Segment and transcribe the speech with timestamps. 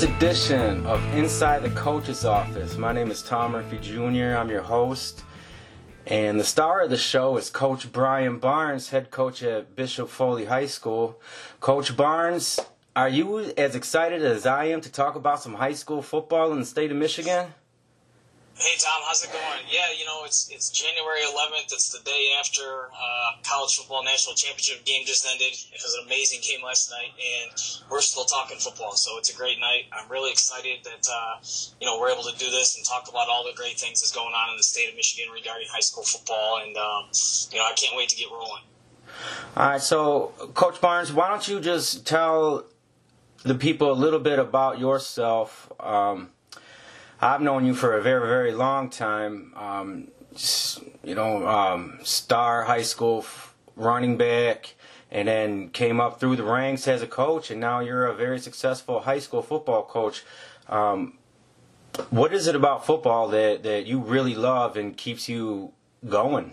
[0.00, 2.78] first edition of Inside the Coach's Office.
[2.78, 5.24] My name is Tom Murphy Jr., I'm your host.
[6.06, 10.46] And the star of the show is Coach Brian Barnes, head coach at Bishop Foley
[10.46, 11.20] High School.
[11.60, 12.58] Coach Barnes,
[12.96, 16.60] are you as excited as I am to talk about some high school football in
[16.60, 17.52] the state of Michigan?
[18.60, 19.64] Hey Tom, how's it going?
[19.72, 21.72] Yeah, you know it's it's January 11th.
[21.72, 25.56] It's the day after uh, college football national championship game just ended.
[25.56, 27.56] It was an amazing game last night, and
[27.88, 28.92] we're still talking football.
[28.92, 29.88] So it's a great night.
[29.96, 31.40] I'm really excited that uh,
[31.80, 34.12] you know we're able to do this and talk about all the great things that's
[34.12, 36.60] going on in the state of Michigan regarding high school football.
[36.60, 37.08] And um,
[37.50, 38.68] you know I can't wait to get rolling.
[39.56, 42.66] All right, so Coach Barnes, why don't you just tell
[43.42, 45.72] the people a little bit about yourself?
[45.80, 46.28] Um,
[47.22, 49.52] I've known you for a very, very long time.
[49.54, 50.08] Um,
[51.04, 53.26] you know, um, star high school
[53.76, 54.74] running back,
[55.10, 58.38] and then came up through the ranks as a coach, and now you're a very
[58.38, 60.24] successful high school football coach.
[60.68, 61.18] Um,
[62.08, 65.72] what is it about football that, that you really love and keeps you
[66.08, 66.52] going?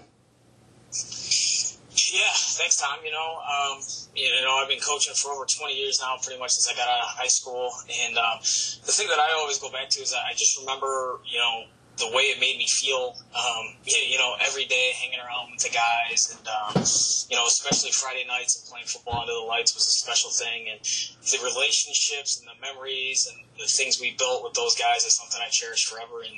[0.91, 2.99] Yeah, thanks, Tom.
[3.05, 3.81] You know, um,
[4.17, 6.89] you know, I've been coaching for over 20 years now, pretty much since I got
[6.89, 7.71] out of high school.
[8.05, 11.37] And um, the thing that I always go back to is I just remember, you
[11.37, 11.65] know,
[11.97, 15.69] the way it made me feel, um, you know, every day hanging around with the
[15.69, 16.83] guys, and um,
[17.29, 20.67] you know, especially Friday nights and playing football under the lights was a special thing,
[20.69, 20.79] and
[21.25, 25.41] the relationships and the memories and the things we built with those guys is something
[25.43, 26.21] I cherish forever.
[26.21, 26.37] And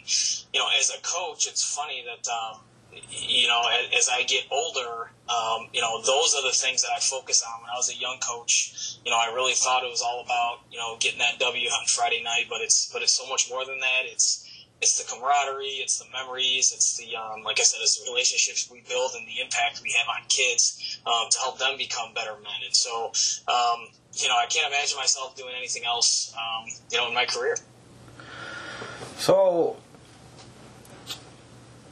[0.53, 2.61] you know, as a coach, it's funny that um,
[3.09, 3.61] you know,
[3.95, 7.61] as, I get older, um, you know, those are the things that I focus on.
[7.61, 10.65] When I was a young coach, you know, I really thought it was all about,
[10.71, 13.63] you know, getting that W on Friday night, but it's, but it's so much more
[13.63, 14.03] than that.
[14.05, 14.45] It's,
[14.81, 18.69] it's the camaraderie, it's the memories, it's the, um, like I said, it's the relationships
[18.71, 22.33] we build and the impact we have on kids um, to help them become better
[22.41, 22.65] men.
[22.65, 23.11] And so,
[23.47, 27.25] um, you know, I can't imagine myself doing anything else, um, you know, in my
[27.25, 27.57] career.
[29.17, 29.77] So,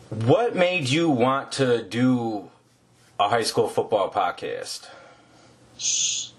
[0.10, 2.50] what made you want to do
[3.20, 4.88] a high school football podcast?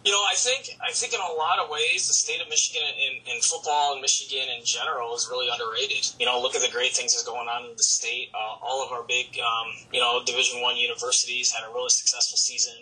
[0.05, 2.83] You know, I think I think in a lot of ways, the state of Michigan
[2.97, 6.09] in, in football and Michigan in general is really underrated.
[6.19, 8.31] You know, look at the great things that's going on in the state.
[8.33, 12.39] Uh, all of our big, um, you know, Division One universities had a really successful
[12.39, 12.72] season.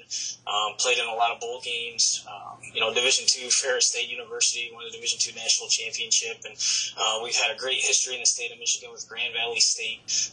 [0.46, 2.24] Um, played in a lot of bowl games.
[2.30, 6.54] Um, you know, Division Two Ferris State University won the Division Two national championship, and
[6.96, 10.30] uh, we've had a great history in the state of Michigan with Grand Valley State.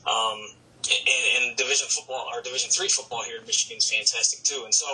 [0.84, 4.64] And, and, division football or division three football here in Michigan is fantastic too.
[4.66, 4.86] And so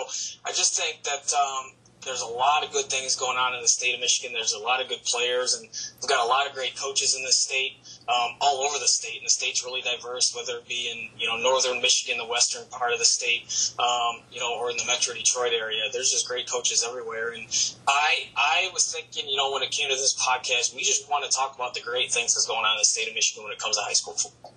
[0.44, 1.72] I just think that um,
[2.04, 4.32] there's a lot of good things going on in the state of Michigan.
[4.32, 5.68] There's a lot of good players, and
[6.00, 7.76] we've got a lot of great coaches in this state,
[8.08, 9.18] um, all over the state.
[9.18, 12.66] And the state's really diverse, whether it be in you know northern Michigan, the western
[12.70, 13.44] part of the state,
[13.78, 15.82] um, you know, or in the Metro Detroit area.
[15.92, 17.32] There's just great coaches everywhere.
[17.32, 17.46] And
[17.86, 21.30] I I was thinking, you know, when it came to this podcast, we just want
[21.30, 23.52] to talk about the great things that's going on in the state of Michigan when
[23.52, 24.54] it comes to high school football.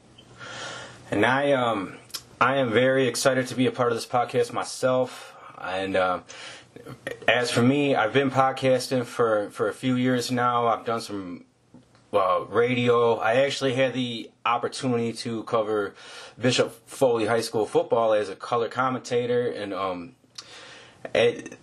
[1.14, 1.98] And I um
[2.42, 5.96] I am very excited to be a part of this podcast myself, and.
[5.96, 6.20] Uh,
[7.28, 10.66] as for me, I've been podcasting for, for a few years now.
[10.66, 11.46] I've done some
[12.12, 13.18] uh, radio.
[13.18, 15.94] I actually had the opportunity to cover
[16.42, 20.16] Bishop Foley High School football as a color commentator, and um,
[21.14, 21.58] it,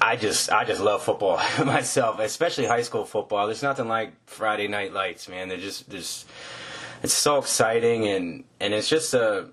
[0.00, 3.46] I just I just love football myself, especially high school football.
[3.46, 5.48] There's nothing like Friday Night Lights, man.
[5.48, 6.26] They're just just
[7.02, 9.48] it's so exciting, and and it's just a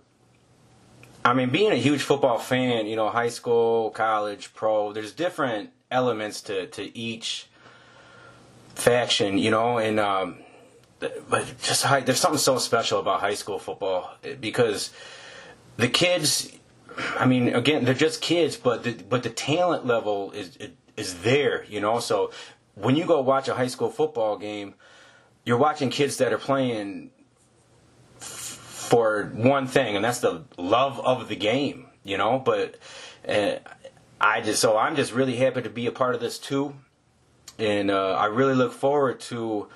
[1.26, 5.72] I mean, being a huge football fan, you know, high school, college, pro, there's different
[5.90, 7.48] elements to, to each
[8.76, 10.38] faction, you know, and um,
[11.00, 14.92] but just high, there's something so special about high school football because
[15.78, 16.52] the kids.
[17.20, 20.58] I mean, again, they're just kids, but the but the talent level is
[20.96, 22.00] is there, you know.
[22.00, 22.32] So
[22.76, 24.76] when you go watch a high school football game,
[25.44, 27.12] you're watching kids that are playing
[28.86, 32.40] for one thing, and that's the love of the game, you know.
[32.40, 32.78] But
[33.28, 33.56] uh,
[34.20, 36.76] I just so I'm just really happy to be a part of this too,
[37.58, 39.68] and uh, I really look forward to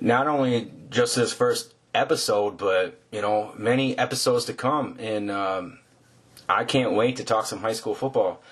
[0.00, 5.78] not only just this first episode, but you know many episodes to come, and um,
[6.48, 8.42] I can't wait to talk some high school football.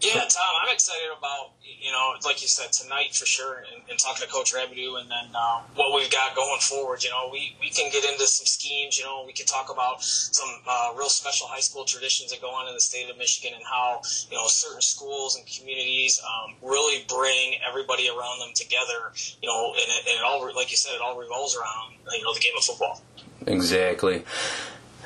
[0.00, 1.55] Yeah, Tom, I'm excited about
[1.86, 5.08] you know, like you said tonight for sure, and, and talking to Coach Rabideau, and
[5.08, 7.04] then uh, what we've got going forward.
[7.04, 8.98] You know, we we can get into some schemes.
[8.98, 12.48] You know, we can talk about some uh, real special high school traditions that go
[12.48, 16.56] on in the state of Michigan, and how you know certain schools and communities um,
[16.60, 19.14] really bring everybody around them together.
[19.40, 22.24] You know, and it, and it all, like you said, it all revolves around you
[22.24, 23.00] know the game of football.
[23.46, 24.24] Exactly,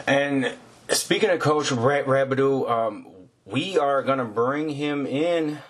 [0.06, 0.55] and.
[0.88, 3.06] Speaking of Coach Rabideau, um,
[3.44, 5.61] we are going to bring him in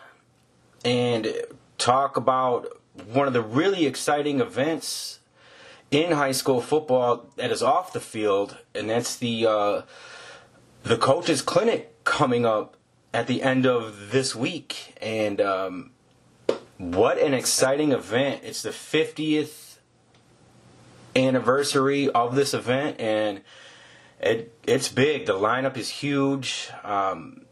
[0.84, 1.32] and
[1.78, 2.80] talk about
[3.12, 5.20] one of the really exciting events
[5.90, 9.82] in high school football that is off the field, and that's the uh,
[10.82, 12.76] the coaches clinic coming up
[13.12, 14.94] at the end of this week.
[15.00, 15.90] And um,
[16.78, 18.42] what an exciting event!
[18.44, 19.78] It's the 50th
[21.16, 23.42] anniversary of this event, and
[24.20, 25.26] it it's big.
[25.26, 26.70] The lineup is huge.
[26.84, 27.46] Um,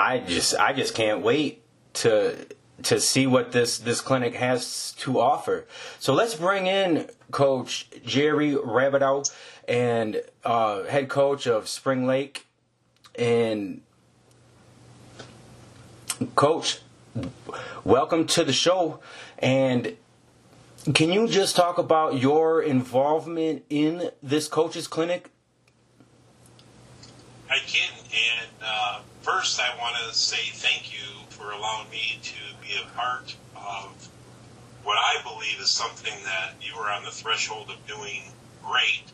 [0.00, 1.62] I just I just can't wait
[1.94, 2.46] to
[2.84, 5.66] to see what this this clinic has to offer.
[5.98, 9.30] So let's bring in Coach Jerry Rabideau
[9.68, 12.46] and uh, head coach of Spring Lake.
[13.14, 13.82] And
[16.34, 16.80] Coach,
[17.84, 19.00] welcome to the show.
[19.38, 19.98] And
[20.94, 25.30] can you just talk about your involvement in this coaches clinic?
[27.50, 27.90] I can.
[27.98, 32.86] And uh, first, I want to say thank you for allowing me to be a
[32.96, 34.08] part of
[34.82, 38.22] what I believe is something that you are on the threshold of doing
[38.64, 39.04] great,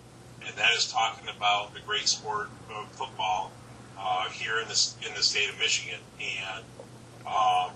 [0.46, 3.50] and that is talking about the great sport of football
[3.98, 5.98] uh, here in the in the state of Michigan.
[6.20, 6.64] And
[7.26, 7.70] uh,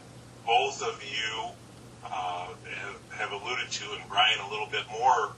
[0.47, 1.51] both of you
[2.05, 5.33] uh, have, have alluded to, and Brian a little bit more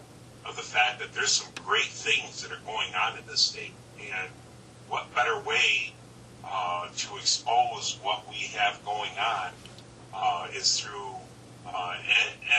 [0.45, 3.73] of the fact that there's some great things that are going on in this state,
[3.99, 4.29] and
[4.89, 5.95] what better way
[6.53, 9.51] uh, to expose what we have going on
[10.15, 11.15] uh, is through
[11.67, 11.97] uh,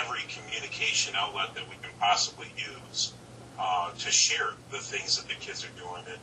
[0.01, 3.13] every communication outlet that we can possibly use
[3.60, 6.04] uh, to share the things that the kids are doing.
[6.10, 6.18] And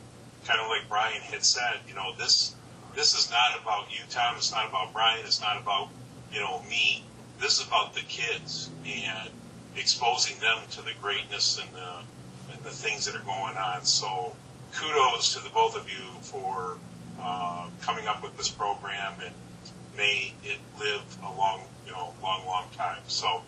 [0.45, 2.55] kind of like Brian had said, you know, this
[2.93, 4.35] this is not about you, Tom.
[4.35, 5.25] It's not about Brian.
[5.25, 5.87] It's not about
[6.33, 7.05] you know me.
[7.39, 9.29] This is about the kids and
[9.77, 13.85] exposing them to the greatness and the and the things that are going on.
[13.85, 14.35] So
[14.73, 16.77] kudos to the both of you for
[17.21, 19.33] uh, coming up with this program and
[19.95, 22.99] may it live a long, you know, long, long time.
[23.07, 23.41] So,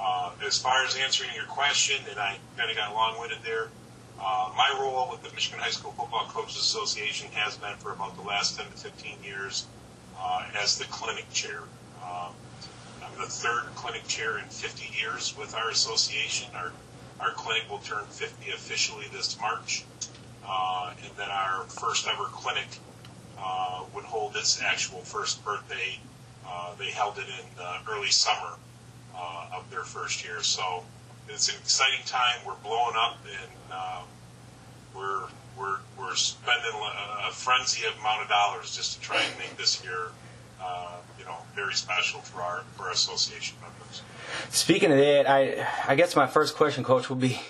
[0.00, 3.68] uh, as far as answering your question, and I kind of got long-winded there,
[4.20, 8.16] uh, my role with the Michigan High School Football Coaches Association has been for about
[8.16, 9.66] the last 10 to 15 years
[10.18, 11.60] uh, as the clinic chair.
[12.02, 12.32] Um,
[13.02, 16.54] I'm the third clinic chair in 50 years with our association.
[16.54, 16.72] Our
[17.20, 19.84] our clinic will turn 50 officially this March,
[20.44, 22.66] uh, and then our first ever clinic
[23.42, 25.98] uh, would hold its actual first birthday.
[26.46, 28.54] Uh, they held it in uh, early summer
[29.16, 30.42] uh, of their first year.
[30.42, 30.84] So
[31.28, 32.38] it's an exciting time.
[32.46, 34.02] We're blowing up, and uh,
[34.94, 35.24] we're
[35.58, 36.72] we're we're spending
[37.26, 40.08] a, frenzy of amount of dollars just to try and make this year,
[40.62, 44.02] uh, you know, very special for our for our association members.
[44.50, 47.40] Speaking of that, I I guess my first question, Coach, would be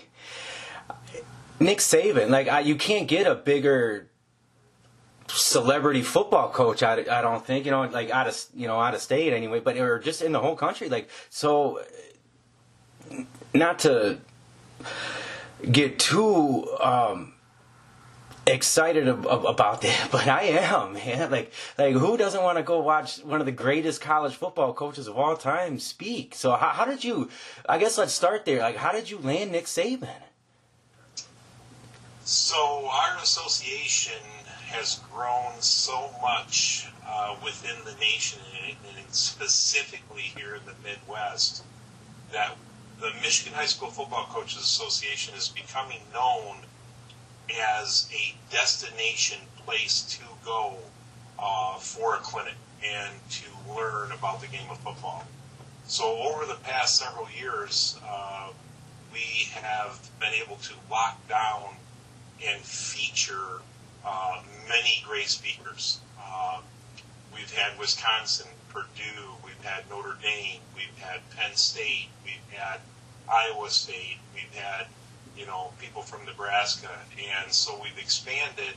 [1.61, 2.31] Nick Saban.
[2.31, 4.09] Like, I, you can't get a bigger
[5.32, 6.82] celebrity football coach.
[6.82, 9.61] I, I don't think you know like out of you know out of state anyway,
[9.61, 10.88] but or just in the whole country.
[10.88, 11.82] Like so,
[13.55, 14.19] not to
[15.70, 17.34] get too um,
[18.46, 21.31] excited ab- about that, but I am man.
[21.31, 25.06] Like like who doesn't want to go watch one of the greatest college football coaches
[25.08, 26.34] of all time speak?
[26.34, 27.29] So how, how did you?
[27.69, 28.60] I guess let's start there.
[28.60, 30.08] Like how did you land Nick Saban?
[32.24, 34.22] So our association
[34.72, 38.76] has grown so much uh, within the nation and,
[39.14, 41.62] specifically here in the Midwest
[42.32, 42.56] that
[42.98, 46.56] the Michigan High School Football Coaches Association is becoming known
[47.79, 50.76] as a destination place to go
[51.38, 53.44] uh, for a clinic and to
[53.76, 55.26] learn about the game of football.
[55.86, 58.48] So over the past several years, uh,
[59.12, 61.74] we have been able to lock down
[62.46, 63.60] and feature
[64.05, 66.01] uh, many great speakers.
[66.21, 66.61] Uh,
[67.35, 72.81] we've had Wisconsin, Purdue, we've had Notre Dame, we've had Penn State, we've had
[73.31, 74.87] Iowa State, we've had
[75.37, 78.75] you know people from Nebraska, and so we've expanded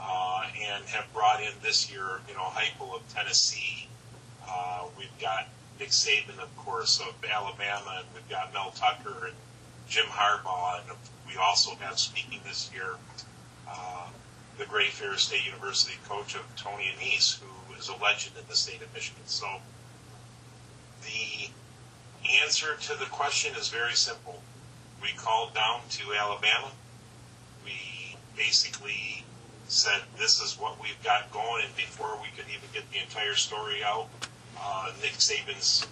[0.00, 3.88] uh, and have brought in this year you know Heupel of Tennessee.
[4.48, 5.48] Uh, we've got
[5.78, 9.34] Nick Saban, of course, of Alabama, and we've got Mel Tucker and
[9.88, 10.96] Jim Harbaugh, and
[11.28, 12.94] we also have speaking this year
[13.68, 14.08] uh,
[14.58, 18.56] the great Ferris State University coach of Tony Annese, who is a legend in the
[18.56, 19.22] state of Michigan.
[19.26, 19.46] So
[21.02, 21.50] the
[22.42, 24.42] answer to the question is very simple.
[25.02, 26.70] We called down to Alabama.
[27.64, 29.24] We basically
[29.68, 33.34] said this is what we've got going, and before we could even get the entire
[33.34, 34.08] story out,
[34.58, 35.86] uh, Nick Saban's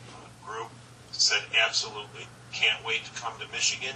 [0.44, 0.70] group
[1.12, 3.94] said absolutely can't wait to come to Michigan.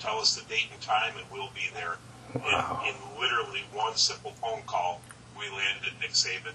[0.00, 1.96] Tell us the date and time, and we'll be there.
[2.34, 2.82] Wow.
[2.84, 5.00] In, in, literally one simple phone call,
[5.38, 6.54] we landed Nick Saban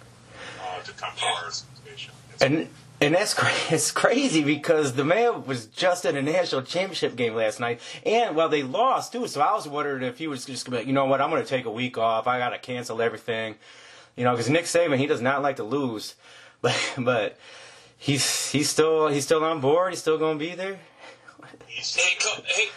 [0.61, 2.13] uh, to come to our association.
[2.41, 2.67] And
[3.01, 3.35] And that's
[3.71, 8.35] it's crazy because the man was just in a national championship game last night, and
[8.35, 9.27] well, they lost too.
[9.27, 11.29] So I was wondering if he was just gonna, be like, you know what, I'm
[11.29, 12.27] going to take a week off.
[12.27, 13.55] I got to cancel everything,
[14.15, 16.15] you know, because Nick Saban he does not like to lose,
[16.61, 17.37] but but
[17.97, 19.93] he's he's still he's still on board.
[19.93, 20.79] He's still going to be there.
[21.67, 22.67] Hey, co- hey,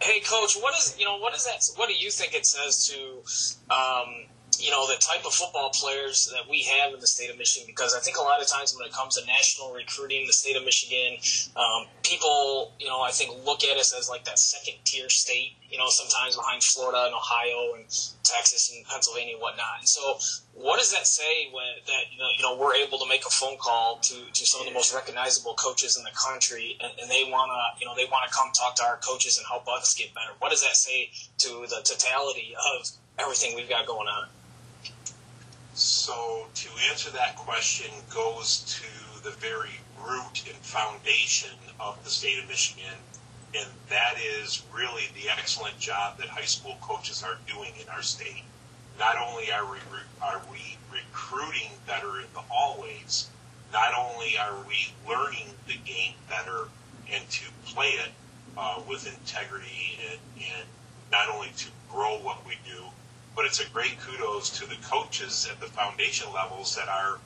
[0.00, 0.56] hey, coach.
[0.60, 1.62] What is you know what is that?
[1.76, 4.26] What do you think it says to um,
[4.60, 7.66] you know, the type of football players that we have in the state of Michigan.
[7.66, 10.56] Because I think a lot of times when it comes to national recruiting, the state
[10.56, 11.18] of Michigan,
[11.56, 15.56] um, people, you know, I think look at us as like that second tier state.
[15.70, 17.86] You know, sometimes behind Florida and Ohio and
[18.24, 19.80] Texas and Pennsylvania and whatnot.
[19.80, 20.18] And so,
[20.54, 23.98] what does that say when that you know, we're able to make a phone call
[24.02, 27.50] to, to some of the most recognizable coaches in the country, and, and they want
[27.54, 30.12] to you know they want to come talk to our coaches and help us get
[30.14, 30.34] better?
[30.38, 32.88] What does that say to the totality of
[33.18, 34.28] everything we've got going on?
[35.74, 42.38] So to answer that question goes to the very root and foundation of the state
[42.38, 42.96] of Michigan,
[43.54, 48.02] and that is really the excellent job that high school coaches are doing in our
[48.02, 48.44] state.
[48.98, 49.78] Not only are we
[50.20, 53.28] are we recruiting better in the hallways,
[53.72, 56.68] not only are we learning the game better
[57.10, 58.10] and to play it
[58.56, 60.68] uh, with integrity and, and
[61.10, 62.84] not only to grow what we do,
[63.34, 67.18] but it's a great kudos to the coaches at the foundation levels that are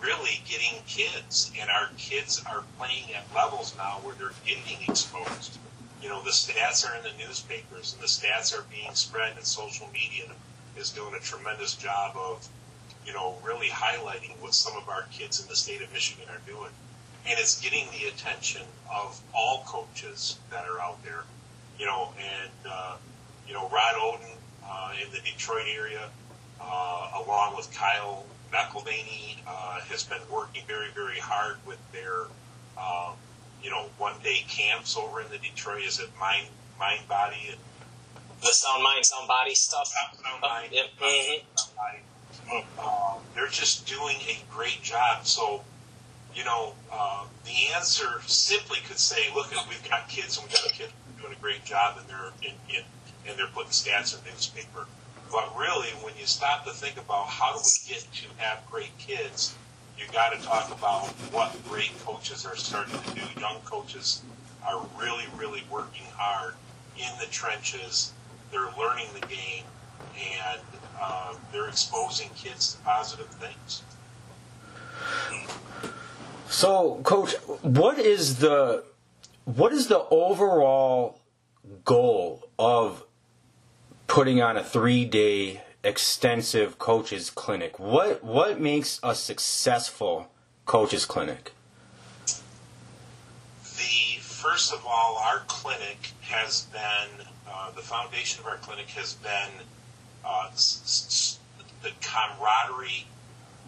[0.00, 5.58] really getting kids, and our kids are playing at levels now where they're getting exposed.
[6.02, 9.46] You know, the stats are in the newspapers, and the stats are being spread, and
[9.46, 10.26] social media
[10.76, 12.48] is doing a tremendous job of,
[13.06, 16.40] you know, really highlighting what some of our kids in the state of Michigan are
[16.50, 16.70] doing.
[17.24, 21.22] And it's getting the attention of all coaches that are out there,
[21.78, 22.96] you know, and, uh,
[23.46, 24.36] you know, Rod Oden
[24.72, 26.08] uh, in the Detroit area,
[26.60, 32.22] uh, along with Kyle McElvaney, uh, has been working very, very hard with their,
[32.78, 33.14] um,
[33.62, 35.82] you know, one-day camps over in the Detroit.
[35.82, 36.46] Is it Mind,
[36.78, 37.58] Mind Body, and
[38.40, 39.88] the Sound Mind, Sound Body stuff?
[39.88, 40.72] Sound, sound Mind.
[40.72, 40.86] Yep.
[41.00, 41.56] Mm-hmm.
[41.56, 42.64] Sound Body.
[42.78, 45.26] Uh, they're just doing a great job.
[45.26, 45.62] So,
[46.34, 50.70] you know, uh, the answer simply could say, look, we've got kids and we've got
[50.70, 52.82] a kid doing a great job, and they're in, in
[53.26, 54.86] and they're putting stats in the newspaper.
[55.30, 58.96] But really, when you stop to think about how do we get to have great
[58.98, 59.54] kids,
[59.98, 63.40] you got to talk about what great coaches are starting to do.
[63.40, 64.22] Young coaches
[64.66, 66.54] are really, really working hard
[66.98, 68.12] in the trenches.
[68.50, 69.64] They're learning the game,
[70.18, 70.60] and
[71.00, 73.82] uh, they're exposing kids to positive things.
[76.48, 78.84] So, coach, what is the
[79.44, 81.18] what is the overall
[81.84, 83.04] goal of
[84.12, 87.78] putting on a three day extensive coaches clinic.
[87.78, 90.28] What what makes a successful
[90.66, 91.52] coaches clinic?
[93.62, 99.14] The first of all, our clinic has been uh, the foundation of our clinic has
[99.14, 99.48] been
[100.26, 101.38] uh, s- s-
[101.82, 103.06] the camaraderie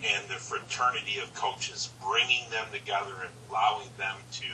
[0.05, 4.45] and the fraternity of coaches, bringing them together and allowing them to,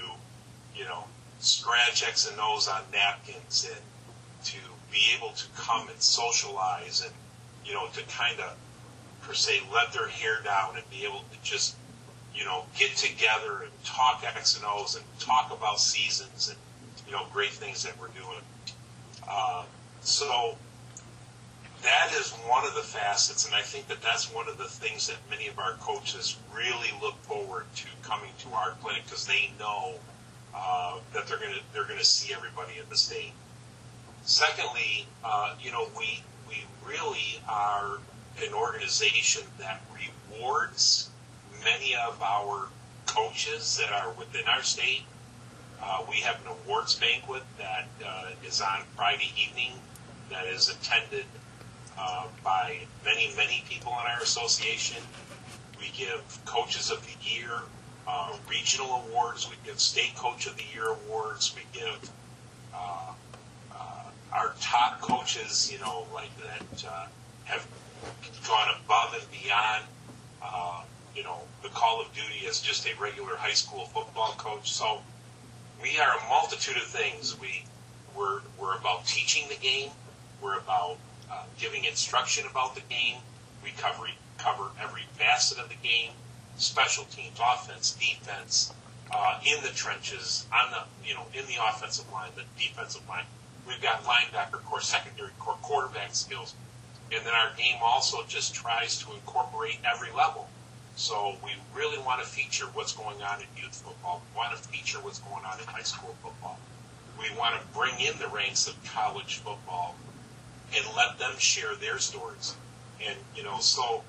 [0.76, 1.02] you know,
[1.40, 3.82] scratch X and O's on napkins and
[4.44, 4.58] to
[4.90, 7.12] be able to come and socialize and,
[7.64, 8.56] you know, to kind of,
[9.22, 11.76] per se, let their hair down and be able to just,
[12.34, 16.58] you know, get together and talk X and O's and talk about seasons and,
[17.06, 18.42] you know, great things that we're doing.
[19.28, 19.64] Uh,
[20.00, 20.56] so
[21.82, 25.08] that is one of the facets, and I think that that's one of the things
[25.08, 29.50] that many of our coaches really look forward to coming to our clinic because they
[29.58, 29.94] know
[30.54, 33.32] uh, that they're to they're to see everybody in the state.
[34.30, 37.98] Secondly, uh, you know, we we really are
[38.40, 41.10] an organization that rewards
[41.64, 42.68] many of our
[43.06, 45.02] coaches that are within our state.
[45.82, 49.72] Uh, we have an awards banquet that uh, is on Friday evening
[50.30, 51.26] that is attended
[51.98, 55.02] uh, by many, many people in our association.
[55.76, 57.50] We give Coaches of the Year
[58.06, 59.50] uh, regional awards.
[59.50, 61.52] We give State Coach of the Year awards.
[61.56, 62.10] We give
[62.72, 63.12] uh,
[64.32, 67.06] our top coaches, you know, like that uh,
[67.44, 67.66] have
[68.46, 69.84] gone above and beyond,
[70.42, 70.82] uh,
[71.14, 74.72] you know, the call of duty as just a regular high school football coach.
[74.72, 75.00] So
[75.82, 77.38] we are a multitude of things.
[77.40, 77.64] We
[78.16, 79.90] we're we're about teaching the game.
[80.40, 80.96] We're about
[81.30, 83.16] uh, giving instruction about the game.
[83.64, 84.06] We cover
[84.38, 86.12] cover every facet of the game:
[86.56, 88.72] special teams, offense, defense,
[89.10, 93.24] uh, in the trenches, on the you know in the offensive line, the defensive line.
[93.66, 96.54] We've got linebacker corps, secondary corps, quarterback skills.
[97.12, 100.48] And then our game also just tries to incorporate every level.
[100.96, 104.22] So we really want to feature what's going on in youth football.
[104.32, 106.58] We want to feature what's going on in high school football.
[107.18, 109.96] We want to bring in the ranks of college football
[110.74, 112.54] and let them share their stories.
[113.04, 114.04] And you know, so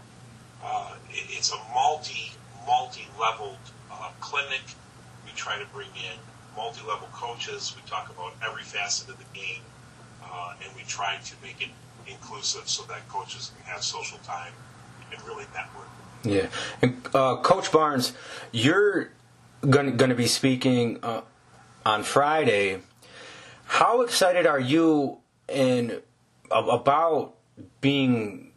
[0.63, 2.31] uh, it, it's a multi
[2.67, 3.57] multi leveled
[3.91, 4.61] uh, clinic.
[5.25, 6.17] We try to bring in
[6.55, 7.75] multi level coaches.
[7.75, 9.61] We talk about every facet of the game,
[10.23, 11.69] uh, and we try to make it
[12.07, 14.53] inclusive so that coaches can have social time
[15.11, 15.87] and really network.
[16.23, 16.47] Yeah,
[16.81, 18.13] and uh, Coach Barnes,
[18.51, 19.11] you're
[19.67, 21.21] going to be speaking uh,
[21.85, 22.81] on Friday.
[23.65, 26.01] How excited are you in
[26.51, 27.35] about
[27.79, 28.51] being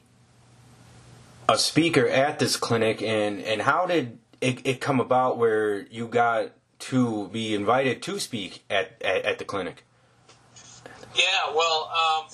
[1.49, 6.07] a speaker at this clinic, and and how did it, it come about where you
[6.07, 6.51] got
[6.91, 9.85] to be invited to speak at at, at the clinic?
[11.15, 12.27] Yeah, well, um,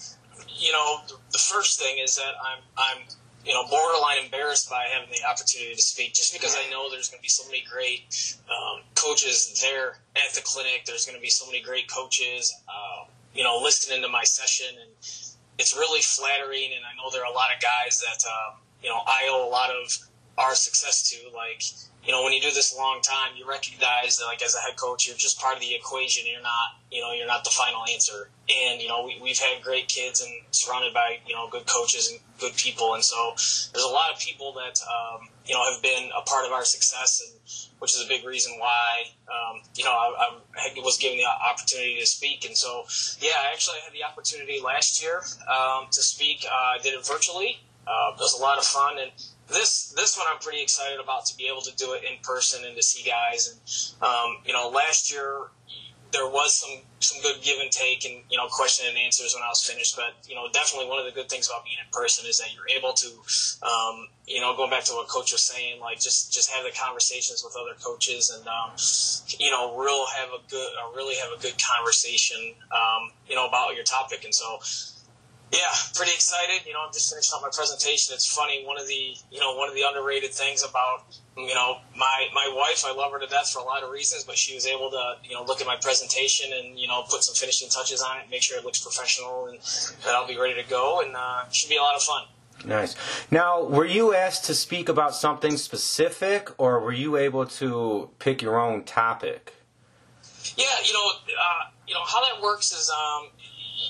[0.48, 1.00] you know,
[1.32, 3.06] the first thing is that I'm I'm
[3.44, 7.08] you know, borderline embarrassed by having the opportunity to speak, just because I know there's
[7.08, 10.84] going to be so many great um, coaches there at the clinic.
[10.86, 13.04] There's going to be so many great coaches, uh,
[13.34, 14.90] you know, listening to my session, and
[15.58, 16.70] it's really flattering.
[16.76, 19.48] And I know there are a lot of guys that, uh, you know, I owe
[19.48, 19.96] a lot of
[20.36, 21.62] our success to, like
[22.04, 24.58] you know, when you do this a long time, you recognize that, like, as a
[24.58, 26.24] head coach, you're just part of the equation.
[26.26, 28.30] You're not, you know, you're not the final answer.
[28.48, 32.10] And, you know, we, we've had great kids and surrounded by, you know, good coaches
[32.10, 32.94] and good people.
[32.94, 33.32] And so
[33.72, 36.64] there's a lot of people that, um, you know, have been a part of our
[36.64, 37.38] success, and
[37.80, 42.00] which is a big reason why, um, you know, I, I was given the opportunity
[42.00, 42.46] to speak.
[42.46, 42.84] And so,
[43.20, 46.46] yeah, I actually had the opportunity last year um, to speak.
[46.50, 47.60] Uh, I did it virtually.
[47.86, 48.98] Uh, it was a lot of fun.
[48.98, 49.12] And,
[49.50, 52.64] this this one I'm pretty excited about to be able to do it in person
[52.64, 53.48] and to see guys.
[53.50, 55.48] And um, you know, last year
[56.12, 59.42] there was some some good give and take and you know question and answers when
[59.42, 59.96] I was finished.
[59.96, 62.48] But you know, definitely one of the good things about being in person is that
[62.54, 63.08] you're able to,
[63.62, 66.72] um, you know, going back to what coach was saying, like just just have the
[66.76, 68.70] conversations with other coaches and um,
[69.38, 73.46] you know, real have a good, uh, really have a good conversation, um, you know,
[73.46, 74.24] about your topic.
[74.24, 74.58] And so
[75.52, 75.58] yeah,
[75.94, 76.64] pretty excited.
[76.66, 78.14] You know, I'm just finishing up my presentation.
[78.14, 78.64] It's funny.
[78.64, 81.04] One of the, you know, one of the underrated things about,
[81.36, 82.84] you know, my my wife.
[82.86, 85.16] I love her to death for a lot of reasons, but she was able to,
[85.24, 88.30] you know, look at my presentation and you know put some finishing touches on it,
[88.30, 89.58] make sure it looks professional, and
[90.04, 91.00] that I'll be ready to go.
[91.00, 92.24] And uh, should be a lot of fun.
[92.64, 92.94] Nice.
[93.30, 98.42] Now, were you asked to speak about something specific, or were you able to pick
[98.42, 99.54] your own topic?
[100.56, 103.30] Yeah, you know, uh, you know how that works is, um,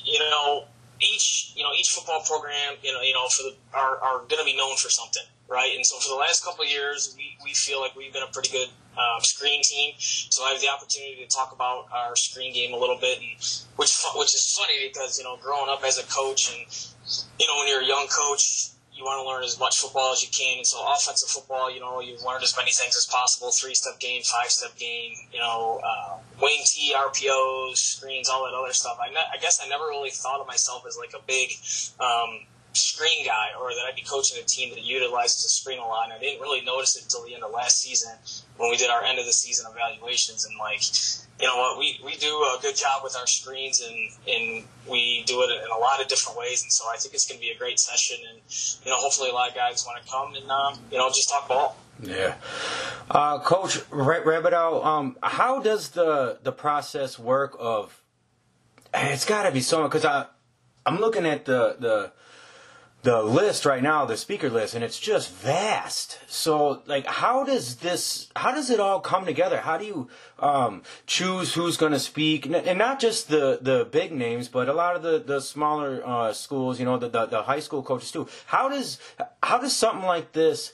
[0.05, 0.65] you know
[1.01, 4.39] each you know each football program you know you know for the are, are going
[4.39, 5.73] to be known for something right?
[5.77, 8.33] And so for the last couple of years we, we feel like we've been a
[8.33, 9.95] pretty good uh, screen team.
[9.99, 13.31] So I have the opportunity to talk about our screen game a little bit and
[13.77, 16.67] which which is funny because you know growing up as a coach and
[17.39, 20.23] you know when you're a young coach you want to learn as much football as
[20.23, 20.59] you can.
[20.59, 23.99] And so offensive football, you know, you've learned as many things as possible, three step
[23.99, 28.99] game, five step game, you know, uh, wing T, RPOs, screens, all that other stuff.
[29.01, 31.53] I, ne- I guess I never really thought of myself as like a big,
[31.99, 35.87] um, screen guy or that I'd be coaching a team that utilizes the screen a
[35.87, 36.05] lot.
[36.05, 38.13] And I didn't really notice it until the end of last season
[38.59, 40.83] when we did our end of the season evaluations and like,
[41.41, 45.25] you know what, we, we do a good job with our screens and, and we
[45.27, 46.63] do it in a lot of different ways.
[46.63, 48.19] And so I think it's going to be a great session.
[48.29, 48.39] And,
[48.85, 51.31] you know, hopefully a lot of guys want to come and, um, you know, just
[51.31, 51.77] talk ball.
[52.03, 52.35] Yeah.
[53.11, 58.03] Uh, Coach Rabideau, um, how does the, the process work of,
[58.93, 60.27] it's got to be so, because I,
[60.85, 62.13] I'm looking at the, the,
[63.03, 66.19] the list right now, the speaker list, and it's just vast.
[66.27, 69.61] So, like, how does this, how does it all come together?
[69.61, 70.09] How do you
[70.39, 74.75] um, choose who's going to speak, and not just the the big names, but a
[74.75, 78.13] lot of the the smaller uh, schools, you know, the, the the high school coaches
[78.13, 78.29] too.
[78.47, 78.99] How does
[79.43, 80.73] how does something like this?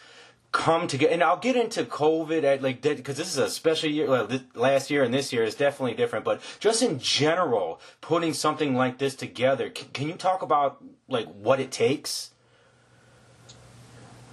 [0.53, 4.09] Come together and i'll get into covid at like because this is a special year
[4.09, 8.75] well, last year and this year is definitely different but just in general putting something
[8.75, 12.31] like this together can, can you talk about like what it takes?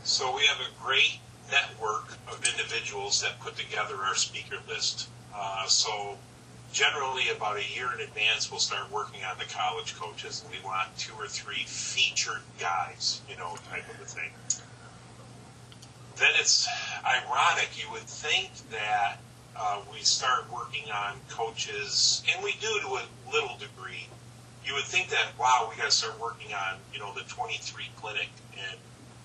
[0.04, 1.20] So we have a great
[1.52, 5.10] network of individuals that put together our speaker list.
[5.36, 6.18] Uh, so
[6.72, 10.66] generally about a year in advance we'll start working on the college coaches and we
[10.66, 14.32] want two or three featured guys you know type of a thing
[16.18, 16.68] then it's
[17.06, 17.70] ironic.
[17.76, 19.18] You would think that
[19.56, 24.08] uh, we start working on coaches, and we do to a little degree.
[24.66, 27.90] You would think that wow, we got to start working on you know the 23
[27.98, 28.78] clinic and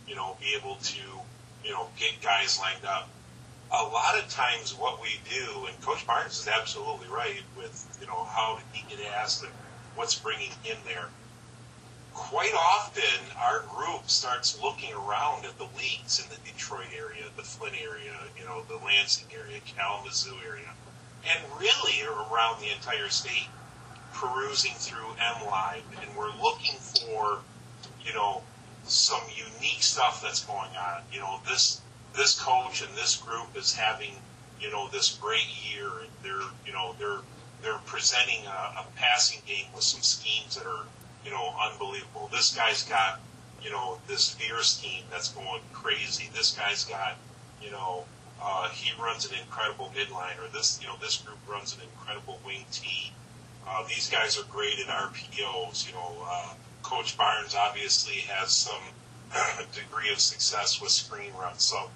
[0.07, 1.01] you know be able to
[1.65, 3.09] you know get guys lined up.
[3.71, 8.07] A lot of times, what we do, and Coach Barnes is absolutely right with you
[8.07, 9.53] know how he get asked and
[9.95, 11.09] what's bringing him there
[12.19, 17.43] quite often our group starts looking around at the leagues in the Detroit area, the
[17.43, 20.69] Flint area, you know, the Lansing area, Kalamazoo area,
[21.25, 23.47] and really around the entire state,
[24.13, 27.39] perusing through MLive, and we're looking for,
[28.05, 28.43] you know,
[28.83, 31.03] some unique stuff that's going on.
[31.13, 31.81] You know, this
[32.17, 34.13] this coach and this group is having,
[34.61, 37.21] you know, this great year, and they're, you know, they're
[37.63, 40.85] they're presenting a, a passing game with some schemes that are
[41.29, 42.31] you know, unbelievable.
[42.33, 43.21] This guy's got,
[43.63, 46.31] you know, this veer scheme that's going crazy.
[46.35, 47.17] This guy's got,
[47.63, 48.05] you know,
[48.43, 52.41] uh, he runs an incredible midline, or this, you know, this group runs an incredible
[52.47, 53.13] wing T.
[53.67, 55.87] Uh, these guys are great in RPOs.
[55.87, 58.81] You know, uh, Coach Barnes obviously has some
[59.75, 61.63] degree of success with screen runs.
[61.63, 61.91] So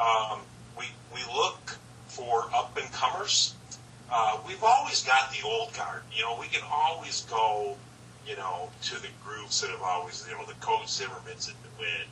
[0.00, 0.40] um,
[0.78, 3.54] we we look for up and comers.
[4.10, 6.00] Uh, we've always got the old guard.
[6.14, 7.76] You know, we can always go
[8.26, 12.06] you know, to the groups that have always, you know, the Coach Zimmermans at DeWitt,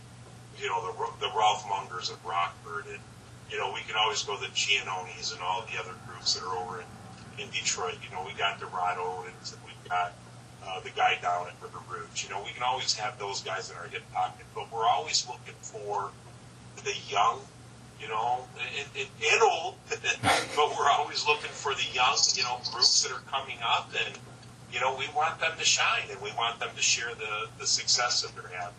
[0.60, 2.98] you know, the, the Ralph Mungers of Rockford, and,
[3.50, 6.56] you know, we can always go the Giannonis and all the other groups that are
[6.56, 7.96] over in, in Detroit.
[8.02, 10.12] You know, we got Dorado and we've got
[10.66, 12.24] uh, the guy down at River Rouge.
[12.24, 15.26] You know, we can always have those guys in our hip pocket, but we're always
[15.26, 16.10] looking for
[16.84, 17.40] the young,
[18.00, 18.44] you know,
[18.78, 23.12] and, and, and old, but we're always looking for the young, you know, groups that
[23.12, 24.18] are coming up and,
[24.72, 27.66] you know, we want them to shine and we want them to share the, the
[27.66, 28.74] success that they're having.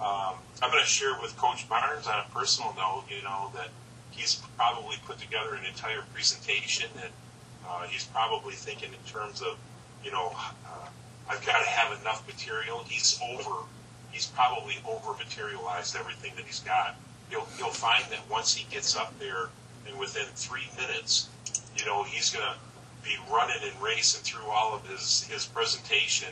[0.00, 3.68] Um, I'm going to share with Coach Barnes on a personal note, you know, that
[4.10, 7.12] he's probably put together an entire presentation and
[7.68, 9.58] uh, he's probably thinking in terms of,
[10.04, 10.88] you know, uh,
[11.28, 12.84] I've got to have enough material.
[12.86, 13.64] He's over,
[14.12, 16.94] he's probably over materialized everything that he's got.
[17.30, 19.48] You'll, you'll find that once he gets up there
[19.86, 21.28] and within three minutes,
[21.76, 22.54] you know, he's going to
[23.08, 26.28] be running and racing through all of his, his presentation,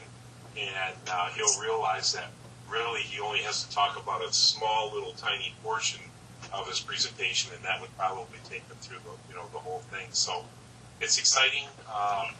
[0.58, 2.30] and uh, he'll realize that
[2.68, 6.00] really he only has to talk about a small little tiny portion
[6.52, 9.80] of his presentation, and that would probably take him through the you know the whole
[9.90, 10.06] thing.
[10.10, 10.44] So
[11.00, 11.64] it's exciting.
[11.88, 12.34] Um,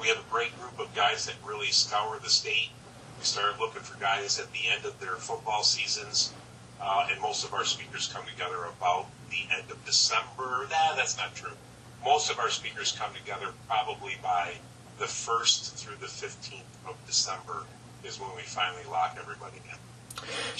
[0.00, 2.70] we have a great group of guys that really scour the state.
[3.18, 6.32] We started looking for guys at the end of their football seasons,
[6.80, 10.68] uh, and most of our speakers come together about the end of December.
[10.70, 11.56] Nah, that's not true
[12.04, 14.54] most of our speakers come together probably by
[14.98, 17.64] the 1st through the 15th of December
[18.04, 19.78] is when we finally lock everybody in.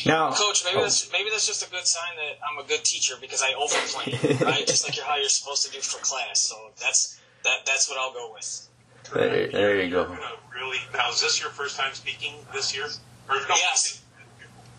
[0.07, 0.83] Now, coach, maybe oh.
[0.83, 4.41] that's maybe that's just a good sign that I'm a good teacher because I overplan,
[4.47, 4.65] right?
[4.67, 6.41] just like how you're supposed to do for class.
[6.41, 8.69] So that's that that's what I'll go with.
[9.13, 10.17] There, there you go.
[10.55, 12.87] Really, now is this your first time speaking this year?
[13.29, 14.03] Or, no, yes.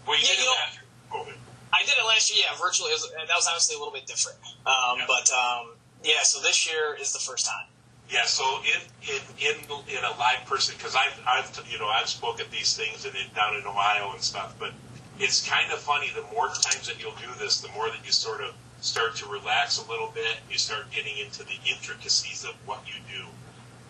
[0.08, 1.36] Well, you yeah, did you know, it
[1.74, 2.46] I did it last year.
[2.50, 2.92] Yeah, virtually.
[2.92, 4.38] Was, that was obviously a little bit different.
[4.66, 5.06] Um, yeah.
[5.08, 7.68] But um, yeah, so this year is the first time.
[8.10, 9.56] Yeah, so in in in,
[9.98, 13.56] in a live person, because I've I've you know I've spoken these things and down
[13.56, 14.72] in Ohio and stuff, but
[15.20, 16.10] it's kind of funny.
[16.16, 19.26] The more times that you'll do this, the more that you sort of start to
[19.28, 20.38] relax a little bit.
[20.50, 23.26] You start getting into the intricacies of what you do.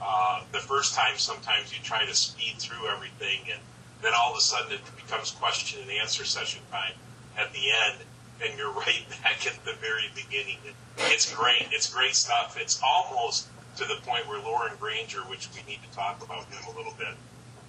[0.01, 3.61] Uh, the first time, sometimes you try to speed through everything, and
[4.01, 6.93] then all of a sudden it becomes question and answer session time
[7.37, 7.99] at the end,
[8.43, 10.57] and you're right back at the very beginning.
[10.97, 11.67] It's great.
[11.71, 12.57] It's great stuff.
[12.59, 13.47] It's almost
[13.77, 16.93] to the point where Lauren Granger, which we need to talk about him a little
[16.97, 17.15] bit.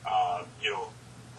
[0.07, 0.89] Uh, you know,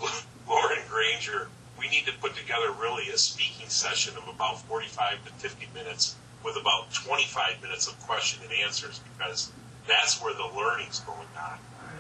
[0.48, 5.32] Lauren Granger, we need to put together really a speaking session of about 45 to
[5.34, 9.52] 50 minutes with about 25 minutes of question and answers because
[9.88, 11.58] that's where the learning's going on.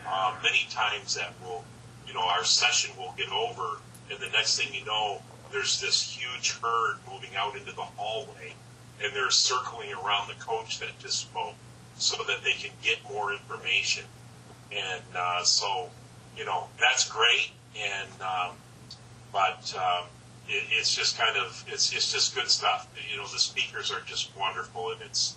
[0.07, 1.63] Uh, many times that will,
[2.07, 6.01] you know, our session will get over, and the next thing you know, there's this
[6.01, 8.53] huge herd moving out into the hallway,
[9.03, 11.55] and they're circling around the coach that just spoke
[11.97, 14.03] so that they can get more information.
[14.71, 15.89] And uh, so,
[16.37, 17.51] you know, that's great.
[17.77, 18.55] And um,
[19.31, 20.05] but um,
[20.47, 22.87] it, it's just kind of it's it's just good stuff.
[23.09, 25.35] You know, the speakers are just wonderful, and it's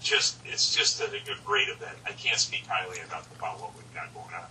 [0.00, 1.96] just it's just a, a great event.
[2.06, 4.48] I can't speak highly enough about what we've got going on.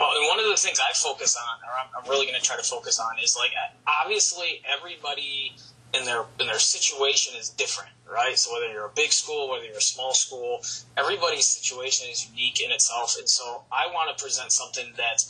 [0.00, 2.44] Well, and one of the things I focus on, or I'm, I'm really going to
[2.44, 3.52] try to focus on, is like
[3.86, 5.52] obviously everybody
[5.92, 8.38] in their in their situation is different, right?
[8.38, 10.62] So whether you're a big school, whether you're a small school,
[10.96, 15.22] everybody's situation is unique in itself, and so I want to present something that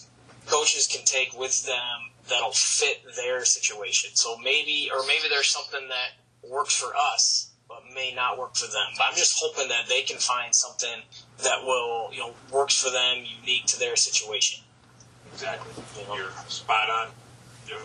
[0.47, 4.11] coaches can take with them that'll fit their situation.
[4.15, 8.67] So maybe, or maybe there's something that works for us but may not work for
[8.67, 8.91] them.
[8.99, 11.03] But I'm just hoping that they can find something
[11.43, 14.63] that will, you know, works for them, unique to their situation.
[15.33, 15.83] Exactly.
[16.01, 16.17] You know?
[16.17, 17.09] You're spot on.
[17.69, 17.77] Yeah.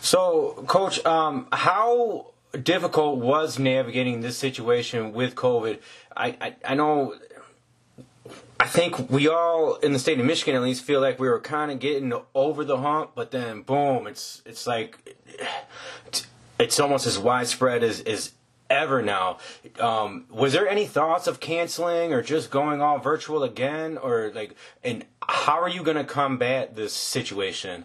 [0.00, 2.26] So, Coach, um, how
[2.62, 5.80] difficult was navigating this situation with COVID?
[6.16, 7.14] I, I, I know.
[8.58, 11.28] I I think we all in the state of Michigan at least feel like we
[11.28, 15.16] were kind of getting over the hump, but then boom, it's it's like
[16.58, 18.32] it's almost as widespread as as
[18.68, 19.38] ever now.
[19.80, 24.54] Um, was there any thoughts of canceling or just going all virtual again, or like,
[24.82, 27.84] and how are you going to combat this situation?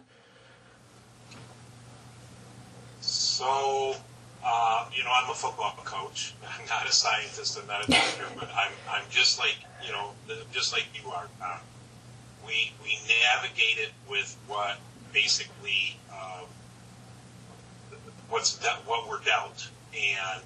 [3.01, 3.95] So,
[4.45, 6.35] uh, you know, I'm a football coach.
[6.59, 7.59] I'm not a scientist.
[7.59, 10.11] I'm not a doctor, but I'm I'm just like you know,
[10.51, 11.27] just like you are.
[11.41, 11.57] Uh,
[12.45, 14.77] we we navigate it with what
[15.13, 16.41] basically uh,
[18.29, 20.41] what's de- what we're dealt, and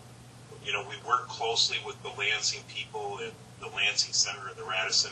[0.64, 4.64] you know, we work closely with the Lansing people and the Lansing Center and the
[4.64, 5.12] Radisson,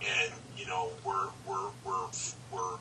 [0.00, 2.08] and you know, we're we're we're
[2.52, 2.78] we're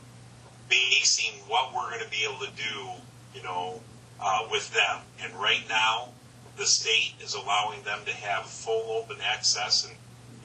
[0.69, 2.89] basing what we're going to be able to do,
[3.33, 3.79] you know,
[4.21, 4.99] uh, with them.
[5.21, 6.09] And right now,
[6.57, 9.95] the state is allowing them to have full open access and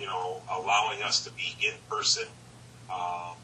[0.02, 2.24] you know, allowing us to be in person.
[2.92, 3.37] Um,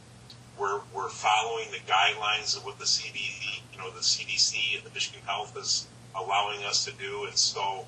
[0.58, 4.90] we're, we're following the guidelines of what the CDC, you know, the CDC and the
[4.90, 5.86] Michigan Health is
[6.18, 7.24] allowing us to do.
[7.24, 7.86] And so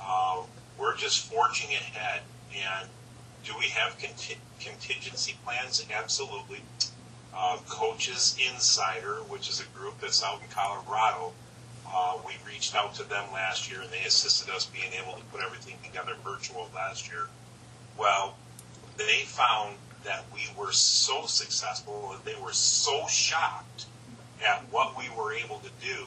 [0.00, 0.42] uh,
[0.78, 2.22] we're just forging ahead.
[2.54, 2.88] And
[3.44, 5.84] do we have conti- contingency plans?
[5.92, 6.60] Absolutely.
[7.34, 11.32] Uh, Coaches Insider, which is a group that's out in Colorado,
[11.92, 15.24] uh, we reached out to them last year and they assisted us being able to
[15.26, 17.26] put everything together virtual last year.
[17.98, 18.36] Well,
[18.96, 23.86] they found that we were so successful and they were so shocked
[24.46, 26.06] at what we were able to do,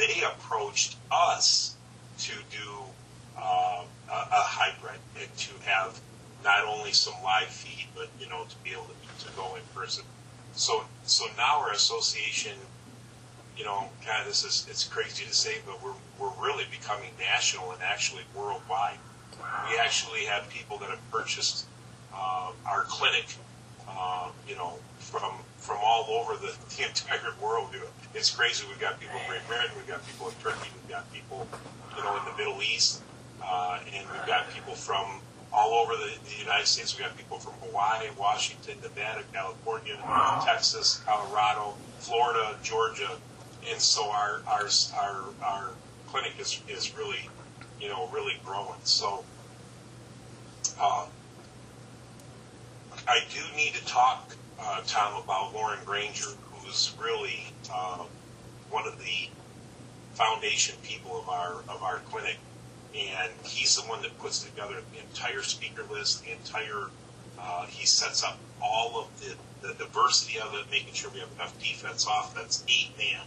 [0.00, 1.76] they approached us
[2.18, 2.70] to do
[3.36, 6.00] uh, a, a hybrid and to have
[6.42, 9.62] not only some live feed, but you know to be able to, to go in
[9.74, 10.04] person.
[10.54, 12.56] So so now our association,
[13.56, 17.10] you know, kind of this is it's crazy to say, but we're we're really becoming
[17.18, 18.98] national and actually worldwide.
[19.70, 21.66] We actually have people that have purchased
[22.14, 23.26] uh, our clinic,
[23.88, 25.32] uh, you know, from
[25.70, 27.68] from all over the, the entire world.
[28.12, 28.66] It's crazy.
[28.66, 31.46] We've got people in Great Britain, we've got people in Turkey, we've got people,
[31.96, 33.02] you know, in the Middle East,
[33.40, 35.20] uh, and we've got people from
[35.52, 36.98] all over the, the United States.
[36.98, 39.96] We've got people from Hawaii, Washington, Nevada, California,
[40.44, 43.10] Texas, Colorado, Florida, Georgia,
[43.70, 44.66] and so our our
[44.98, 45.70] our, our
[46.08, 47.28] clinic is is really,
[47.80, 48.80] you know, really growing.
[48.82, 49.24] So
[50.80, 51.06] uh,
[53.06, 58.04] I do need to talk, uh, Tom, about Lauren Granger, who's really uh,
[58.70, 59.28] one of the
[60.14, 62.36] foundation people of our of our clinic,
[62.94, 66.88] and he's the one that puts together the entire speaker list, the entire.
[67.38, 69.34] Uh, he sets up all of the,
[69.66, 73.22] the diversity of it, making sure we have enough defense, offense, eight man,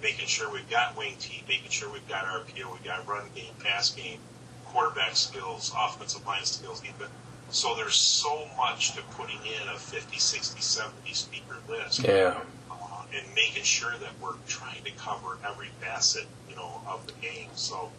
[0.00, 3.52] making sure we've got wing T, making sure we've got RPO, we've got run game,
[3.58, 4.20] pass game,
[4.66, 7.10] quarterback skills, offensive line skills, defense.
[7.50, 12.00] So there's so much to putting in a 50, 60, 70 speaker list.
[12.00, 12.40] Yeah.
[12.70, 17.12] Uh, and making sure that we're trying to cover every facet, you know, of the
[17.20, 17.48] game.
[17.54, 17.90] So,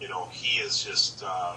[0.00, 1.56] you know, he is just, uh,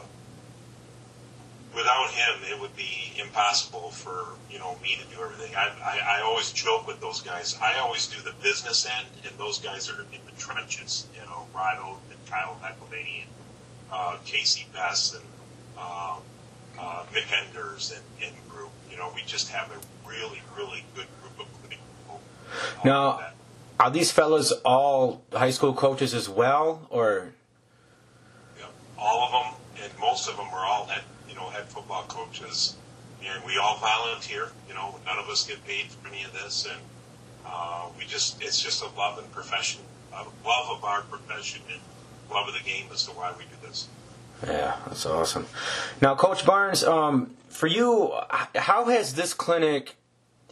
[1.76, 5.56] without him, it would be impossible for, you know, me to do everything.
[5.56, 7.58] I, I, I always joke with those guys.
[7.62, 11.48] I always do the business end, and those guys are in the trenches, you know,
[11.56, 13.32] Rado and Kyle McElvaney and
[13.92, 15.24] uh, Casey Best and
[15.78, 16.18] uh,
[16.82, 18.72] uh, Mick Enders and, and group.
[18.90, 22.20] You know, we just have a really, really good group of people.
[22.60, 23.20] Uh, now,
[23.80, 27.34] are these fellows all high school coaches as well, or?
[28.58, 28.66] Yeah,
[28.98, 32.76] all of them, and most of them are all head, you know, head football coaches,
[33.24, 34.52] and we all volunteer.
[34.68, 36.82] You know, none of us get paid for any of this, and
[37.46, 39.82] uh, we just—it's just a love and profession,
[40.14, 41.80] a love of our profession, and
[42.32, 43.88] love of the game as to why we do this.
[44.46, 45.46] Yeah, that's awesome.
[46.02, 48.12] Now, Coach Barnes, um, for you,
[48.56, 49.96] how has this clinic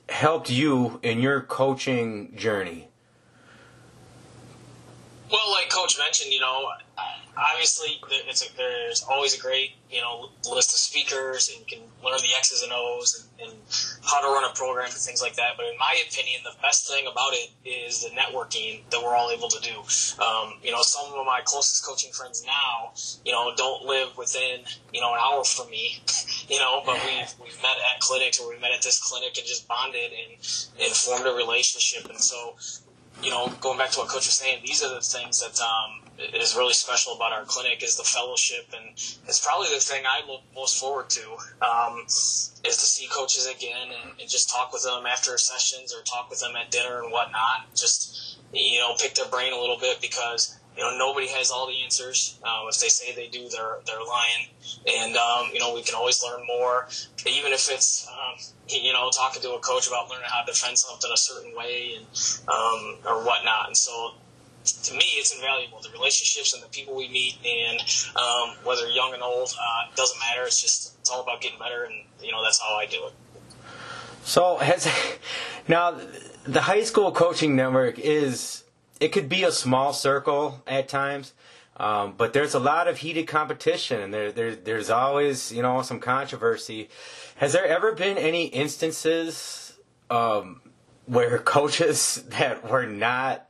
[0.09, 2.89] helped you in your coaching journey?
[5.31, 6.69] Well, like Coach mentioned, you know,
[7.39, 11.85] obviously it's a, there's always a great you know list of speakers and you can
[12.03, 13.59] learn the X's and O's and, and,
[14.01, 15.53] how to run a program and things like that.
[15.55, 19.29] But in my opinion, the best thing about it is the networking that we're all
[19.29, 19.77] able to do.
[20.23, 24.61] Um, you know, some of my closest coaching friends now, you know, don't live within
[24.93, 26.01] you know an hour from me,
[26.49, 29.45] you know, but we've we've met at clinics or we met at this clinic and
[29.45, 30.33] just bonded and
[30.81, 32.09] and formed a relationship.
[32.09, 32.55] And so
[33.21, 36.08] you know, going back to what Coach was saying, these are the things that um,
[36.19, 40.27] is really special about our clinic is the fellowship, and it's probably the thing I
[40.27, 44.83] look most forward to um, is to see coaches again and, and, just talk with
[44.83, 47.73] them after sessions or talk with them at dinner and whatnot.
[47.75, 51.67] Just you know, pick their brain a little bit because you know, nobody has all
[51.67, 52.39] the answers.
[52.43, 54.47] Um, if they say they do, they're they're lying.
[54.87, 56.87] And um, you know, we can always learn more,
[57.25, 60.77] even if it's um, you know talking to a coach about learning how to defend
[60.77, 62.05] something a certain way and
[62.47, 63.67] um, or whatnot.
[63.67, 64.13] And so,
[64.73, 65.79] to me, it's invaluable.
[65.81, 67.79] The relationships and the people we meet, and
[68.15, 70.45] um, whether young and old, uh, doesn't matter.
[70.45, 73.13] It's just it's all about getting better, and you know that's how I do it.
[74.23, 74.87] So has
[75.67, 75.99] now
[76.43, 78.63] the high school coaching network is
[78.99, 81.33] it could be a small circle at times.
[81.77, 85.81] Um, but there's a lot of heated competition, and there, there, there's always, you know,
[85.81, 86.89] some controversy.
[87.37, 89.77] Has there ever been any instances
[90.09, 90.59] um,
[91.05, 93.48] where coaches that were not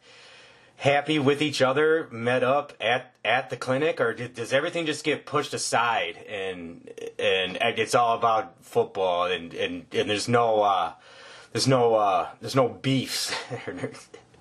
[0.79, 5.03] happy with each other met up at, at the clinic, or did, does everything just
[5.03, 6.89] get pushed aside and
[7.19, 10.93] and it's all about football and and, and there's no uh,
[11.51, 13.33] there's no uh, there's no beefs?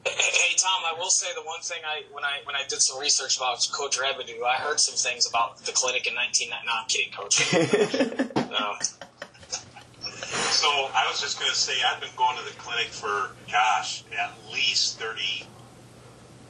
[0.06, 2.98] Hey Tom, I will say the one thing I when I when I did some
[2.98, 6.48] research about Coach Rabideau, I heard some things about the clinic in 19.
[6.48, 7.52] No, I'm kidding, Coach.
[8.50, 8.74] no.
[10.30, 14.04] So I was just going to say I've been going to the clinic for gosh
[14.18, 15.46] at least 30,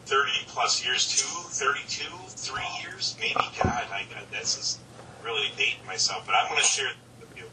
[0.08, 3.34] 30 plus years, two, 32, three years, maybe.
[3.62, 4.80] God, I, that's just
[5.22, 6.24] really dating myself.
[6.24, 6.88] But I'm going to share
[7.20, 7.44] with you.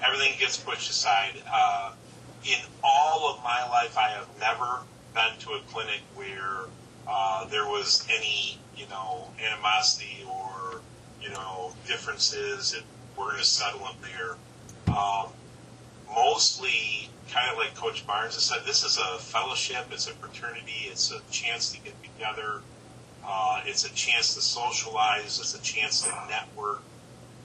[0.00, 1.42] Everything gets pushed aside.
[1.52, 1.92] Uh,
[2.44, 4.82] in all of my life, I have never
[5.14, 6.66] been to a clinic where
[7.08, 10.80] uh, there was any, you know, animosity or,
[11.20, 12.84] you know, differences, and
[13.16, 14.94] we're going to settle them there.
[14.96, 15.26] Um,
[16.14, 20.86] mostly, kind of like Coach Barnes has said, this is a fellowship, it's a fraternity,
[20.86, 22.60] it's a chance to get together,
[23.24, 26.82] uh, it's a chance to socialize, it's a chance to network.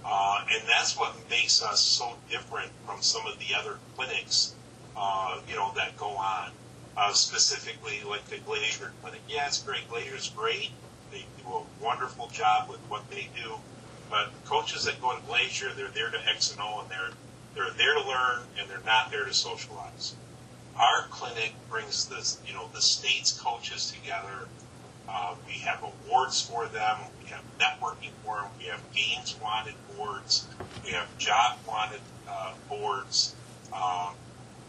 [0.04, 4.54] Uh, and that's what makes us so different from some of the other clinics,
[4.96, 6.52] uh, you know, that go on
[6.98, 9.22] uh, specifically like the Glazier Clinic.
[9.28, 9.90] Yeah, it's great.
[9.90, 10.70] Glazier's great.
[11.12, 13.56] They do a wonderful job with what they do.
[14.10, 17.12] But coaches that go to Glazier, they're there to X and O, and they're
[17.56, 20.16] they're there to learn, and they're not there to socialize.
[20.78, 24.48] Our clinic brings the you know the state's coaches together.
[25.08, 26.98] Uh, we have awards for them.
[27.24, 28.48] We have networking for them.
[28.60, 30.48] We have games wanted boards.
[30.84, 33.36] We have job wanted uh, boards.
[33.72, 34.16] Um,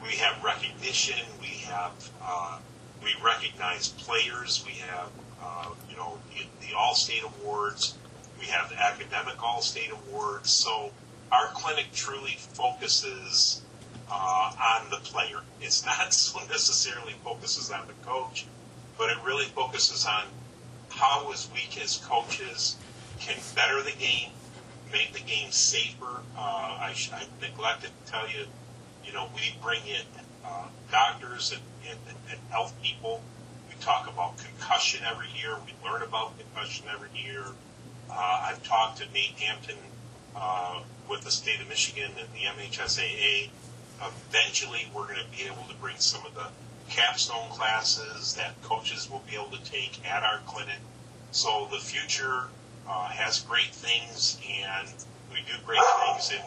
[0.02, 1.18] we have recognition.
[1.40, 2.58] We have uh,
[3.02, 4.62] we recognize players.
[4.64, 5.10] We have
[5.42, 7.94] uh, you know the, the All-State awards.
[8.38, 10.50] We have the academic All-State awards.
[10.50, 10.92] So
[11.32, 13.62] our clinic truly focuses
[14.10, 15.40] uh, on the player.
[15.60, 18.46] It's not so necessarily focuses on the coach,
[18.98, 20.24] but it really focuses on
[20.90, 22.76] how as we as coaches
[23.20, 24.30] can better the game,
[24.92, 26.22] make the game safer.
[26.36, 28.46] Uh, I, I neglected to tell you
[29.06, 30.02] you know, we bring in
[30.44, 31.98] uh, doctors and, and,
[32.30, 33.22] and health people.
[33.68, 35.56] We talk about concussion every year.
[35.64, 37.44] We learn about concussion every year.
[38.10, 39.76] Uh, I've talked to Nate Hampton
[40.34, 43.50] uh, with the state of Michigan and the MHSAA.
[44.00, 46.48] Eventually, we're going to be able to bring some of the
[46.88, 50.78] capstone classes that coaches will be able to take at our clinic.
[51.32, 52.44] So the future
[52.88, 54.88] uh, has great things, and
[55.32, 56.30] we do great things.
[56.32, 56.42] And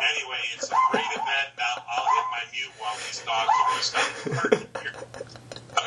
[0.00, 1.48] anyway, it's a great event.
[1.58, 4.92] Now I'll hit my mute while these dogs are starting here.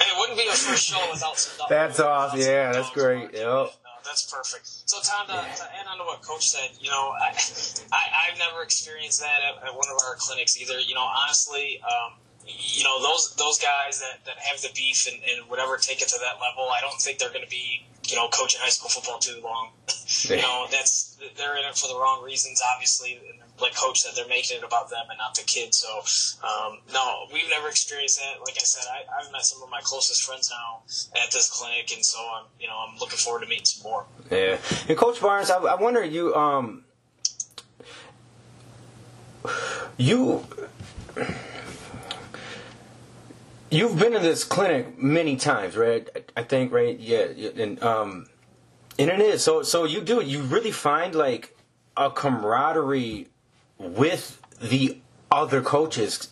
[0.02, 1.70] It wouldn't be a first show without some dogs.
[1.70, 2.40] That's awesome.
[2.40, 3.34] Yeah, that's great.
[3.34, 3.72] Yep.
[4.10, 4.90] That's perfect.
[4.90, 7.30] So, Tom, to, to add on to what Coach said, you know, I,
[7.94, 10.80] I, have never experienced that at, at, one of our clinics either.
[10.80, 12.18] You know, honestly, um,
[12.48, 16.08] you know, those those guys that, that have the beef and, and whatever take it
[16.10, 18.90] to that level, I don't think they're going to be you know, coaching high school
[18.90, 19.70] football too long.
[20.30, 22.62] you know, that's they're in it for the wrong reasons.
[22.76, 23.20] Obviously,
[23.62, 25.78] like coach said, they're making it about them and not the kids.
[25.78, 28.40] So, um, no, we've never experienced that.
[28.40, 30.84] Like I said, I, I've met some of my closest friends now
[31.22, 34.06] at this clinic, and so I'm, you know, I'm looking forward to meeting some more.
[34.32, 36.86] Yeah, and Coach Barnes, I, I wonder you, um,
[39.98, 40.46] you
[43.70, 46.10] you've been in this clinic many times, right?
[46.36, 47.00] I think, right?
[47.00, 48.28] Yeah, and um,
[48.98, 49.64] and it is so.
[49.64, 51.56] So you do you really find like
[51.96, 53.28] a camaraderie
[53.78, 55.00] with the
[55.32, 56.30] other coaches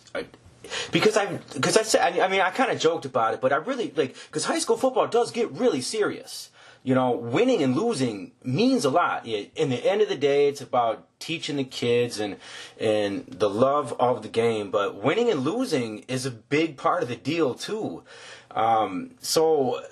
[0.92, 3.56] because I because I said I mean I kind of joked about it, but I
[3.56, 6.50] really like because high school football does get really serious
[6.88, 9.26] you know, winning and losing means a lot.
[9.26, 12.36] In the end of the day, it's about teaching the kids and
[12.80, 14.70] and the love of the game.
[14.70, 18.04] But winning and losing is a big part of the deal too.
[18.52, 19.82] Um, so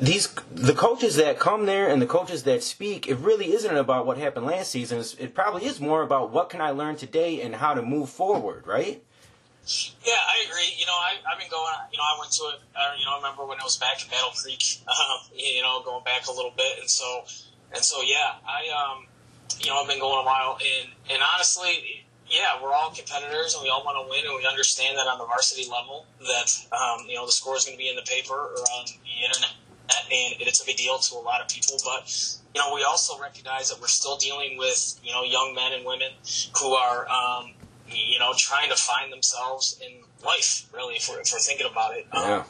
[0.00, 4.04] these the coaches that come there and the coaches that speak, it really isn't about
[4.04, 5.04] what happened last season.
[5.20, 8.66] It probably is more about what can I learn today and how to move forward,
[8.66, 9.00] right?
[10.02, 10.74] Yeah, I agree.
[10.76, 11.70] You know, I, I've been going.
[11.92, 12.58] You know, I went to it.
[12.74, 14.62] Uh, you know, I remember when it was back in Battle Creek.
[14.92, 17.24] Um, you know, going back a little bit, and so,
[17.72, 19.06] and so, yeah, I um,
[19.58, 23.62] you know, I've been going a while, and and honestly, yeah, we're all competitors, and
[23.62, 27.06] we all want to win, and we understand that on the varsity level, that um,
[27.08, 29.54] you know, the score is going to be in the paper or on the internet,
[30.10, 32.10] and it's a big deal to a lot of people, but
[32.54, 35.86] you know, we also recognize that we're still dealing with, you know, young men and
[35.86, 36.10] women
[36.60, 37.54] who are, um,
[37.94, 41.96] you know, trying to find themselves in life, really, if we're, if we're thinking about
[41.96, 42.06] it.
[42.12, 42.44] Um, Yeah.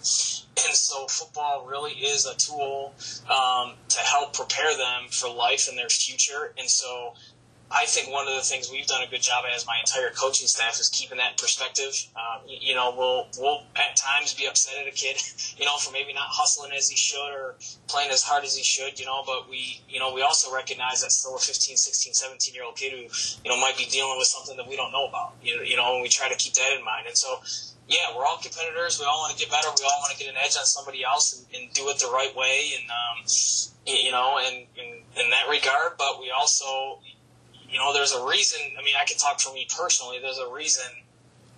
[0.67, 2.95] and so football really is a tool
[3.31, 6.53] um, to help prepare them for life and their future.
[6.59, 7.15] And so
[7.75, 10.47] I think one of the things we've done a good job as my entire coaching
[10.47, 11.95] staff is keeping that in perspective.
[12.15, 15.17] Um, you, you know, we'll we'll at times be upset at a kid,
[15.57, 17.55] you know, for maybe not hustling as he should or
[17.89, 21.03] playing as hard as he should, you know, but we, you know, we also recognize
[21.03, 23.09] that's still a 15, 16, 17 year old kid who,
[23.45, 25.77] you know, might be dealing with something that we don't know about, you know, you
[25.77, 27.07] know, and we try to keep that in mind.
[27.07, 27.41] And so,
[27.89, 29.01] yeah, we're all competitors.
[29.01, 29.69] We all want to get better.
[29.69, 32.11] We all want to get an edge on somebody else and, and do it the
[32.13, 32.73] right way.
[32.79, 33.25] And, um,
[33.87, 37.01] you know, and in, in that regard, but we also,
[37.73, 38.61] you know, there's a reason.
[38.79, 40.19] I mean, I can talk for me personally.
[40.21, 40.85] There's a reason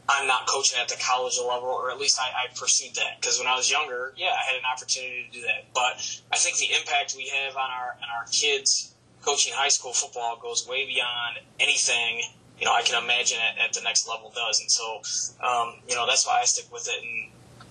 [0.08, 3.20] I'm not coaching at the college level, or at least I, I pursued that.
[3.20, 5.72] Because when I was younger, yeah, I had an opportunity to do that.
[5.74, 5.98] But
[6.32, 10.38] I think the impact we have on our on our kids coaching high school football
[10.40, 12.20] goes way beyond anything
[12.58, 14.60] you know I can imagine at, at the next level does.
[14.60, 15.00] And so,
[15.44, 17.02] um, you know, that's why I stick with it.
[17.02, 17.30] And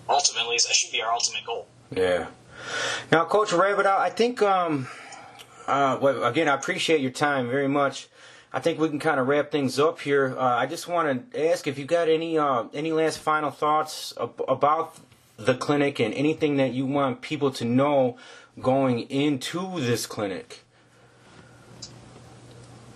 [0.10, 1.68] ultimately, that should be our ultimate goal.
[1.92, 2.28] Yeah.
[3.12, 4.88] Now, Coach Rabideau, I think, um,
[5.68, 8.08] uh, well, again, I appreciate your time very much.
[8.56, 10.36] I think we can kind of wrap things up here.
[10.38, 14.14] Uh, I just want to ask if you got any uh, any last final thoughts
[14.22, 14.96] ab- about
[15.38, 18.16] the clinic and anything that you want people to know
[18.62, 20.60] going into this clinic.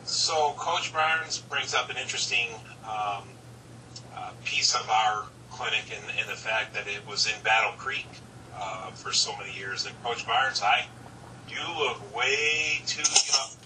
[0.05, 2.49] So Coach Barnes brings up an interesting
[2.85, 3.23] um,
[4.15, 8.05] uh, piece of our clinic and, the fact that it was in Battle Creek
[8.55, 9.85] uh, for so many years.
[9.85, 10.85] And Coach Barnes, I,
[11.49, 13.57] you look way too young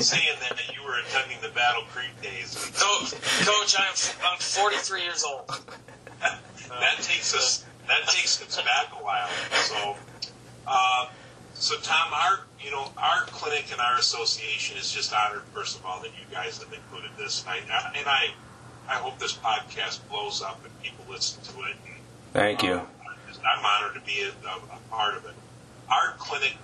[0.00, 2.54] saying that you were attending the Battle Creek days.
[2.76, 3.14] Coach,
[3.44, 5.48] Coach I'm I'm 43 years old.
[6.20, 9.28] that takes us that takes us back a while.
[9.52, 9.96] So,
[10.66, 11.06] uh,
[11.54, 15.84] so Tom, our you know our clinic and our association is just honored first of
[15.84, 18.28] all that you guys have included this, and I and I,
[18.88, 21.76] I hope this podcast blows up and people listen to it.
[21.86, 21.94] And,
[22.32, 22.74] Thank you.
[22.74, 22.86] uh,
[23.44, 25.34] I'm honored to be a, a, a part of it.
[25.90, 26.56] Our clinic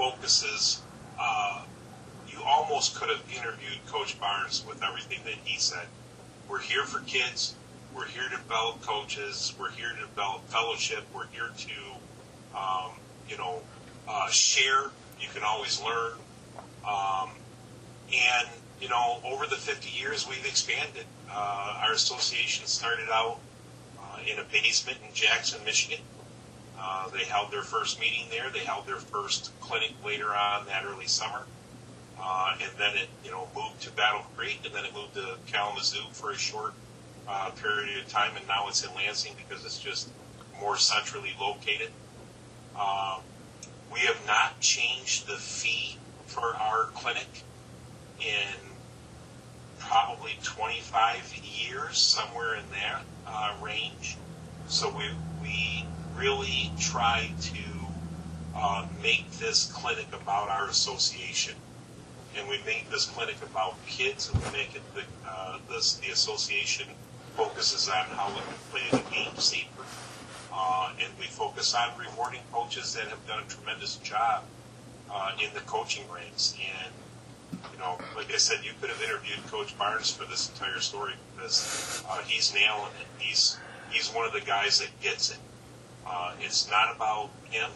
[0.00, 0.80] focuses.
[1.20, 1.62] Uh,
[2.26, 5.86] you almost could have interviewed Coach Barnes with everything that he said.
[6.48, 7.54] We're here for kids.
[7.94, 9.52] We're here to develop coaches.
[9.60, 11.04] We're here to develop fellowship.
[11.14, 12.92] We're here to, um,
[13.28, 13.60] you know,
[14.08, 14.84] uh, share.
[15.20, 16.12] You can always learn.
[16.88, 17.32] Um,
[18.10, 18.48] and,
[18.80, 21.04] you know, over the 50 years, we've expanded.
[21.30, 23.38] Uh, our association started out
[23.98, 26.00] uh, in a basement in Jackson, Michigan.
[26.80, 28.50] Uh, they held their first meeting there.
[28.50, 31.42] They held their first clinic later on that early summer.
[32.18, 35.36] Uh, and then it, you know, moved to Battle Creek, and then it moved to
[35.46, 36.74] Kalamazoo for a short
[37.28, 40.08] uh, period of time, and now it's in Lansing because it's just
[40.60, 41.90] more centrally located.
[42.78, 43.20] Um,
[43.92, 47.28] we have not changed the fee for our clinic
[48.20, 48.54] in
[49.78, 54.16] probably 25 years, somewhere in that uh, range.
[54.68, 55.04] So we
[55.42, 55.84] we
[56.16, 57.62] really try to
[58.56, 61.54] uh, make this clinic about our association,
[62.36, 66.10] and we make this clinic about kids, and we make it the uh, this, the
[66.10, 66.86] association
[67.36, 69.84] focuses on how we can play the game safer,
[70.52, 74.42] uh, and we focus on rewarding coaches that have done a tremendous job
[75.10, 76.54] uh, in the coaching ranks.
[76.60, 76.92] And
[77.72, 81.14] you know, like I said, you could have interviewed Coach Barnes for this entire story
[81.34, 83.06] because uh, he's nailing it.
[83.18, 83.58] He's
[83.90, 85.38] he's one of the guys that gets it.
[86.10, 87.70] Uh, it's not about him.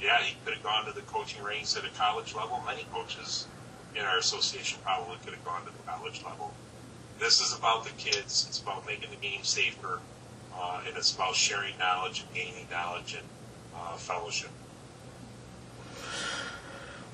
[0.00, 2.60] Yeah, he could have gone to the coaching ranks at a college level.
[2.66, 3.46] Many coaches
[3.94, 6.52] in our association probably could have gone to the college level.
[7.20, 8.46] This is about the kids.
[8.48, 10.00] It's about making the game safer,
[10.56, 13.26] uh, and it's about sharing knowledge and gaining knowledge and
[13.76, 14.50] uh, fellowship.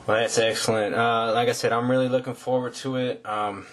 [0.06, 0.94] Well, that's excellent.
[0.94, 3.26] Uh, like I said, I'm really looking forward to it.
[3.26, 3.66] Um,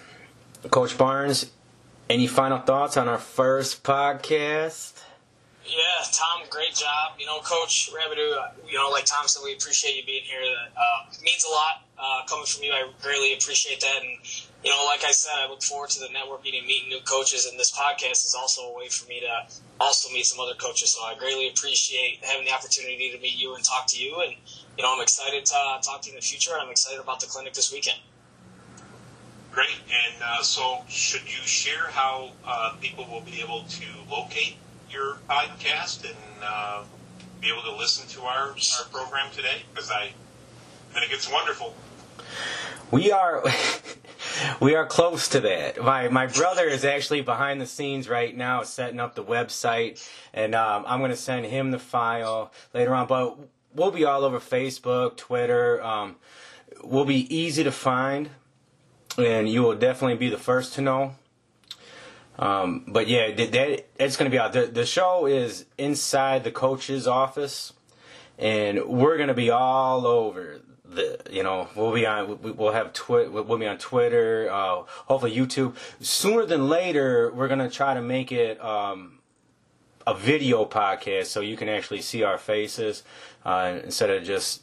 [0.70, 1.52] Coach Barnes,
[2.10, 5.03] any final thoughts on our first podcast?
[5.66, 7.16] Yeah, Tom, great job.
[7.18, 10.40] You know, Coach Rabideau, uh, you know, like Tom said, we appreciate you being here.
[10.76, 12.72] Uh, it means a lot uh, coming from you.
[12.72, 14.02] I greatly appreciate that.
[14.02, 14.18] And,
[14.62, 17.46] you know, like I said, I look forward to the networking and meeting new coaches.
[17.46, 19.46] And this podcast is also a way for me to
[19.80, 20.90] also meet some other coaches.
[20.90, 24.20] So I greatly appreciate having the opportunity to meet you and talk to you.
[24.20, 24.34] And,
[24.76, 26.52] you know, I'm excited to uh, talk to you in the future.
[26.60, 28.00] I'm excited about the clinic this weekend.
[29.50, 29.80] Great.
[29.88, 34.56] And uh, so, should you share how uh, people will be able to locate
[34.90, 36.84] your podcast and uh,
[37.40, 39.62] be able to listen to our, our program today?
[39.72, 40.12] Because I
[40.92, 41.74] think it's wonderful.
[42.90, 43.42] We are.
[44.60, 45.82] we are close to that.
[45.82, 50.54] My my brother is actually behind the scenes right now, setting up the website, and
[50.54, 53.06] um, I'm going to send him the file later on.
[53.06, 53.38] But
[53.74, 55.82] we'll be all over Facebook, Twitter.
[55.82, 56.16] Um,
[56.82, 58.30] we'll be easy to find,
[59.18, 61.14] and you will definitely be the first to know.
[62.38, 64.52] Um, but yeah, that, it's to be out.
[64.52, 67.72] The, the show is inside the coach's office,
[68.38, 73.26] and we're to be all over the you know we'll be on we'll have twi-
[73.28, 75.74] we'll be on Twitter, uh, hopefully YouTube.
[76.00, 79.18] Sooner than later, we're gonna try to make it um,
[80.06, 83.02] a video podcast so you can actually see our faces
[83.44, 84.62] uh, instead of just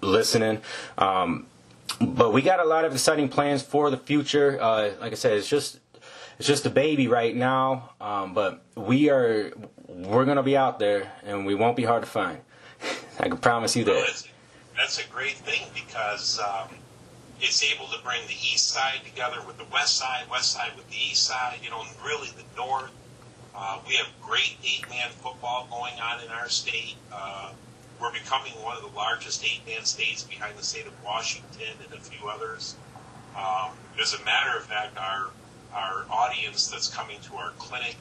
[0.00, 0.60] listening.
[0.98, 1.46] Um,
[2.00, 4.58] but we got a lot of exciting plans for the future.
[4.60, 5.80] Uh, like I said, it's just
[6.38, 9.52] it's just a baby right now, um, but we are
[9.88, 12.40] we're gonna be out there and we won't be hard to find.
[13.20, 14.24] I can promise you that
[14.76, 16.68] that's a great thing because um,
[17.40, 20.88] it's able to bring the east side together with the west side, west side with
[20.90, 22.90] the east side, you know, and really the north.
[23.54, 26.96] Uh, we have great eight-man football going on in our state.
[27.12, 27.52] Uh,
[28.00, 32.02] we're becoming one of the largest eight-man states behind the state of Washington and a
[32.02, 32.74] few others.
[33.36, 33.70] Um,
[34.00, 35.30] as a matter of fact, our
[35.74, 37.96] our audience that's coming to our clinic,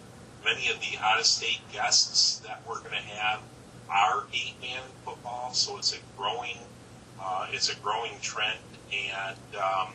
[0.45, 3.41] many of the out-of-state guests that we're going to have
[3.89, 6.57] are eight-man football, so it's a growing
[7.24, 8.59] uh, it's a growing trend,
[8.91, 9.93] and um,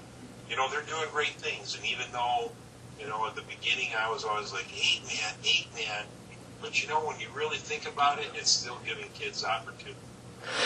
[0.49, 1.76] you know they're doing great things.
[1.76, 2.51] And even though
[2.99, 6.05] you know at the beginning I was always like eight man, eight man,
[6.62, 9.97] but you know when you really think about it, it's still giving kids opportunity.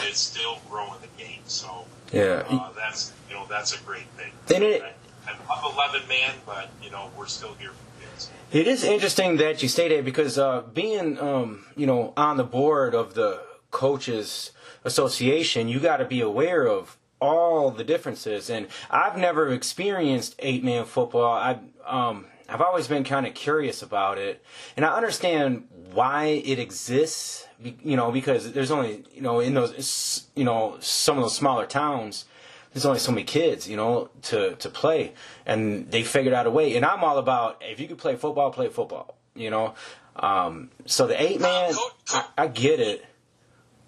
[0.03, 1.41] It's still growing the game.
[1.47, 4.33] So yeah, uh, that's you know that's a great thing.
[4.55, 4.83] And it,
[5.27, 8.31] I, I'm 11 man, but you know we're still here for kids.
[8.51, 12.45] It is interesting that you say that because uh, being um, you know on the
[12.45, 14.53] board of the coaches
[14.85, 18.51] association, you got to be aware of all the differences.
[18.51, 21.33] And I've never experienced eight man football.
[21.33, 24.45] I um, I've always been kind of curious about it,
[24.77, 27.47] and I understand why it exists.
[27.61, 31.67] You know, because there's only you know in those you know some of those smaller
[31.67, 32.27] towns.
[32.73, 35.13] There's only so many kids, you know, to, to play,
[35.45, 36.75] and they figured out a way.
[36.77, 39.75] And I'm all about if you could play football, play football, you know.
[40.17, 41.75] Um, so the eight man,
[42.11, 43.05] I, I get it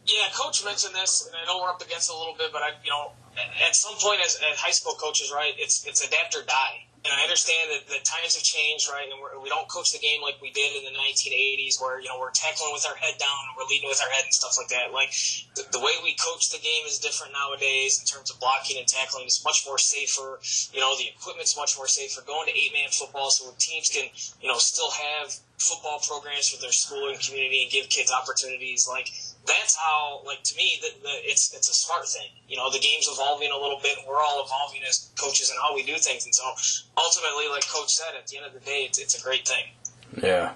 [0.06, 2.62] yeah, coach mentioned this, and I know we're up against it a little bit, but
[2.62, 3.12] I, you know,
[3.66, 6.86] at some point as, as high school coaches, right, it's it's adapt or die.
[7.04, 9.04] And I understand that, that times have changed, right?
[9.04, 12.08] And we're, we don't coach the game like we did in the 1980s, where you
[12.08, 14.56] know we're tackling with our head down and we're leading with our head and stuff
[14.56, 14.88] like that.
[14.88, 15.12] Like
[15.52, 18.88] the, the way we coach the game is different nowadays in terms of blocking and
[18.88, 19.28] tackling.
[19.28, 20.40] It's much more safer.
[20.72, 22.24] You know, the equipment's much more safer.
[22.24, 24.08] Going to eight man football so teams can
[24.40, 28.88] you know still have football programs for their school and community and give kids opportunities.
[28.88, 29.12] Like
[29.46, 32.28] that's how, like to me, the, the, it's it's a smart thing.
[32.48, 33.98] You know, the game's evolving a little bit.
[34.08, 36.24] We're all evolving as coaches and how we do things.
[36.24, 36.44] And so,
[36.96, 39.64] ultimately, like Coach said, at the end of the day, it's, it's a great thing.
[40.22, 40.52] Yeah.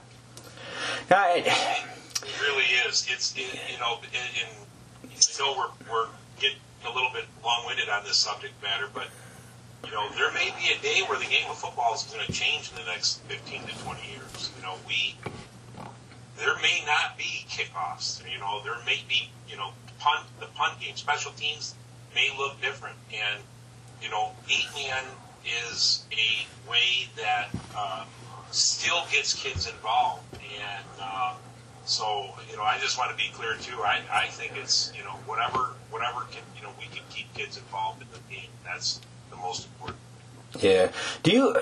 [1.11, 1.43] I,
[2.23, 3.07] it really is.
[3.09, 4.49] It's it, you know, and,
[5.05, 6.09] I know we're we're
[6.41, 9.09] getting a little bit long-winded on this subject matter, but
[9.85, 12.33] you know, there may be a day where the game of football is going to
[12.33, 14.51] change in the next 15 to 20 years.
[14.57, 15.17] You know, we
[16.39, 18.23] there may not be kickoffs.
[18.31, 21.75] You know, there may be, you know, punt, the punt game, special teams
[22.15, 22.97] may look different.
[23.13, 23.43] And,
[24.03, 25.05] you know, eight man
[25.45, 28.05] is a way that uh,
[28.51, 30.23] still gets kids involved.
[30.35, 31.35] And uh,
[31.85, 33.83] so, you know, I just want to be clear too.
[33.83, 37.57] I, I think it's, you know, whatever, whatever can, you know, we can keep kids
[37.57, 38.49] involved in the game.
[38.65, 39.99] That's the most important.
[40.61, 40.91] Yeah.
[41.23, 41.57] Do you,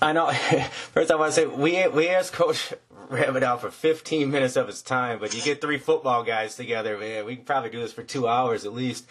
[0.00, 0.32] I know.
[0.92, 2.72] First, I want to say we we asked Coach
[3.08, 7.24] Rabideau for 15 minutes of his time, but you get three football guys together, man.
[7.24, 9.06] We can probably do this for two hours at least.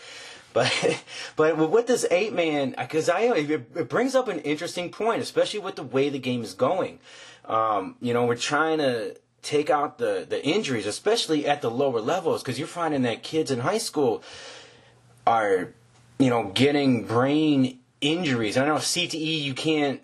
[0.54, 1.04] But
[1.36, 5.76] but with this eight man, because I it brings up an interesting point, especially with
[5.76, 7.00] the way the game is going.
[7.46, 12.02] Um, you know, we're trying to take out the the injuries, especially at the lower
[12.02, 14.24] levels, because you're finding that kids in high school
[15.26, 15.74] are
[16.20, 18.58] you know getting brain injuries.
[18.58, 20.02] I know CTE you can't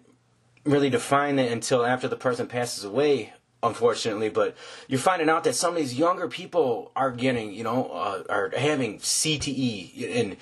[0.65, 3.33] really define it until after the person passes away
[3.63, 4.29] unfortunately.
[4.29, 4.55] But
[4.87, 8.51] you're finding out that some of these younger people are getting, you know, uh, are
[8.55, 10.37] having CTE, and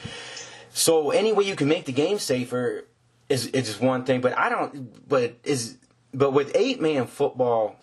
[0.73, 2.85] so any way you can make the game safer
[3.29, 4.21] is is one thing.
[4.21, 5.07] But I don't.
[5.07, 5.77] But is
[6.13, 7.77] but with eight man football.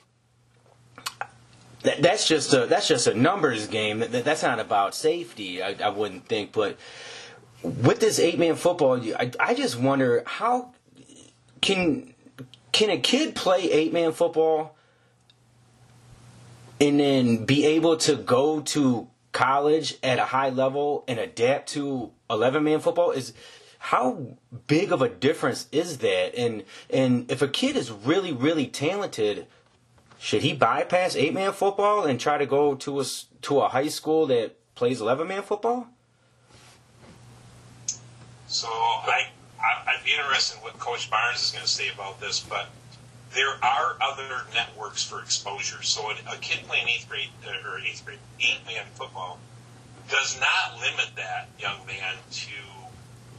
[1.85, 4.01] That, that's just a that's just a numbers game.
[4.01, 5.63] That, that's not about safety.
[5.63, 6.51] I, I wouldn't think.
[6.53, 6.77] But
[7.63, 10.73] with this eight man football, I, I just wonder how
[11.61, 12.15] can
[12.73, 14.77] can a kid play eight man football
[16.81, 22.11] and then be able to go to college at a high level and adapt to
[22.31, 23.33] 11 man football is
[23.79, 26.35] how big of a difference is that?
[26.37, 29.47] And and if a kid is really really talented
[30.19, 33.05] should he bypass eight man football and try to go to a
[33.43, 35.87] to a high school that plays 11 man football?
[38.49, 39.29] So I,
[39.61, 42.69] I would be interested in what coach barnes is going to say about this but
[43.35, 45.83] there are other networks for exposure.
[45.83, 49.39] So a, a kid playing eighth grade uh, or eighth grade eight man football
[50.09, 52.51] does not limit that young man to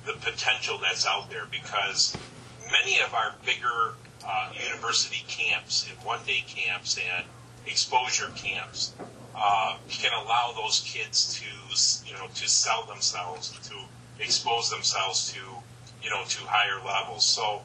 [0.05, 2.15] the potential that's out there because
[2.71, 7.25] many of our bigger uh, university camps and one day camps and
[7.65, 8.93] exposure camps
[9.35, 13.75] uh, can allow those kids to you know to sell themselves to
[14.19, 15.39] expose themselves to
[16.03, 17.61] you know to higher levels so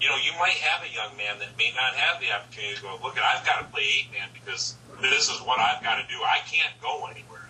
[0.00, 2.82] you know, you might have a young man that may not have the opportunity to
[2.82, 6.06] go, look, I've got to play eight man because this is what I've got to
[6.08, 6.20] do.
[6.24, 7.40] I can't go anywhere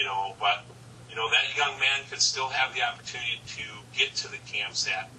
[0.00, 0.64] you know, but,
[1.10, 3.62] you know, that young man could still have the opportunity to
[3.96, 5.10] get to the camps at,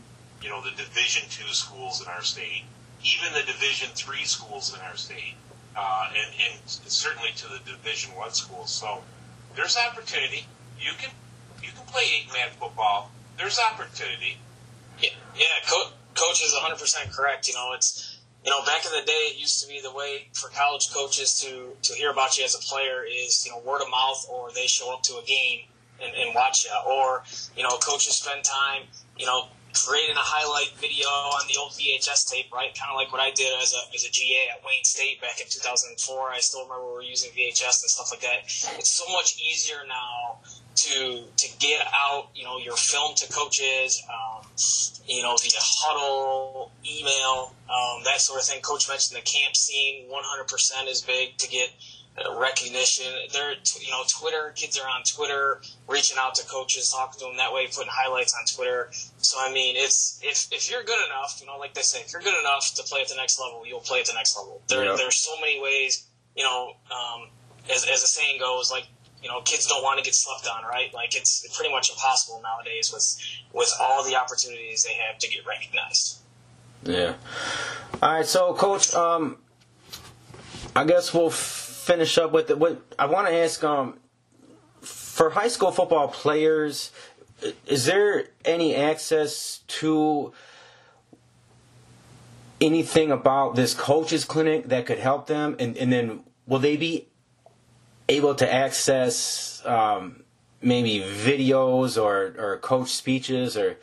[0.41, 2.63] you know, the Division two schools in our state,
[3.03, 5.35] even the Division three schools in our state,
[5.75, 8.71] uh, and, and certainly to the Division one schools.
[8.71, 9.03] So
[9.55, 10.45] there's opportunity.
[10.79, 11.11] You can,
[11.61, 13.11] you can play eight man football.
[13.37, 14.37] There's opportunity.
[14.99, 17.47] Yeah, yeah, coach coach is 100% correct.
[17.47, 20.27] You know, it's, you know, back in the day, it used to be the way
[20.33, 23.81] for college coaches to, to hear about you as a player is, you know, word
[23.81, 25.61] of mouth or they show up to a game
[26.01, 26.71] and, and watch you.
[26.87, 27.23] Or,
[27.55, 28.83] you know, coaches spend time,
[29.17, 32.75] you know, creating a highlight video on the old VHS tape, right?
[32.75, 35.39] Kind of like what I did as a, as a GA at Wayne State back
[35.39, 35.95] in 2004.
[36.29, 38.43] I still remember we were using VHS and stuff like that.
[38.77, 40.41] It's so much easier now
[40.83, 44.45] to to get out, you know, your film to coaches, um,
[45.05, 48.61] you know, via Hudl, email, um, that sort of thing.
[48.61, 51.69] Coach mentioned the camp scene, 100% is big to get
[52.17, 53.05] uh, recognition.
[53.31, 57.37] They're, you know, Twitter, kids are on Twitter, reaching out to coaches, talking to them
[57.37, 58.89] that way, putting highlights on Twitter.
[59.17, 62.11] So, I mean, it's, if, if you're good enough, you know, like they say, if
[62.11, 64.61] you're good enough to play at the next level, you'll play at the next level.
[64.67, 64.95] There, yeah.
[64.97, 66.05] There's so many ways,
[66.35, 67.29] you know, um,
[67.73, 68.87] as, as the saying goes, like,
[69.21, 70.93] you know, kids don't want to get slept on, right?
[70.93, 73.17] Like it's pretty much impossible nowadays with
[73.53, 76.19] with all the opportunities they have to get recognized.
[76.83, 77.13] Yeah.
[78.01, 79.37] All right, so coach, um,
[80.75, 83.63] I guess we'll finish up with the, what I want to ask.
[83.63, 83.99] Um,
[84.81, 86.91] for high school football players,
[87.67, 90.33] is there any access to
[92.59, 95.55] anything about this coaches clinic that could help them?
[95.59, 97.07] And, and then will they be
[98.11, 100.23] able to access um,
[100.61, 103.77] maybe videos or, or coach speeches or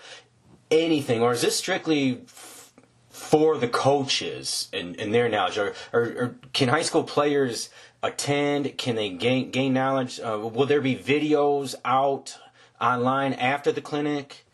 [0.71, 2.73] anything, or is this strictly f-
[3.11, 7.71] for the coaches and, and their knowledge, or, or, or, can high school players
[8.03, 8.77] attend?
[8.77, 10.21] Can they gain gain knowledge?
[10.21, 12.39] Uh, will there be videos out
[12.81, 14.45] online after the clinic?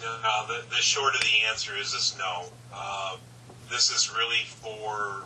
[0.00, 2.46] No, the, the short of the answer is is no.
[2.74, 3.16] Uh,
[3.70, 5.24] this is really for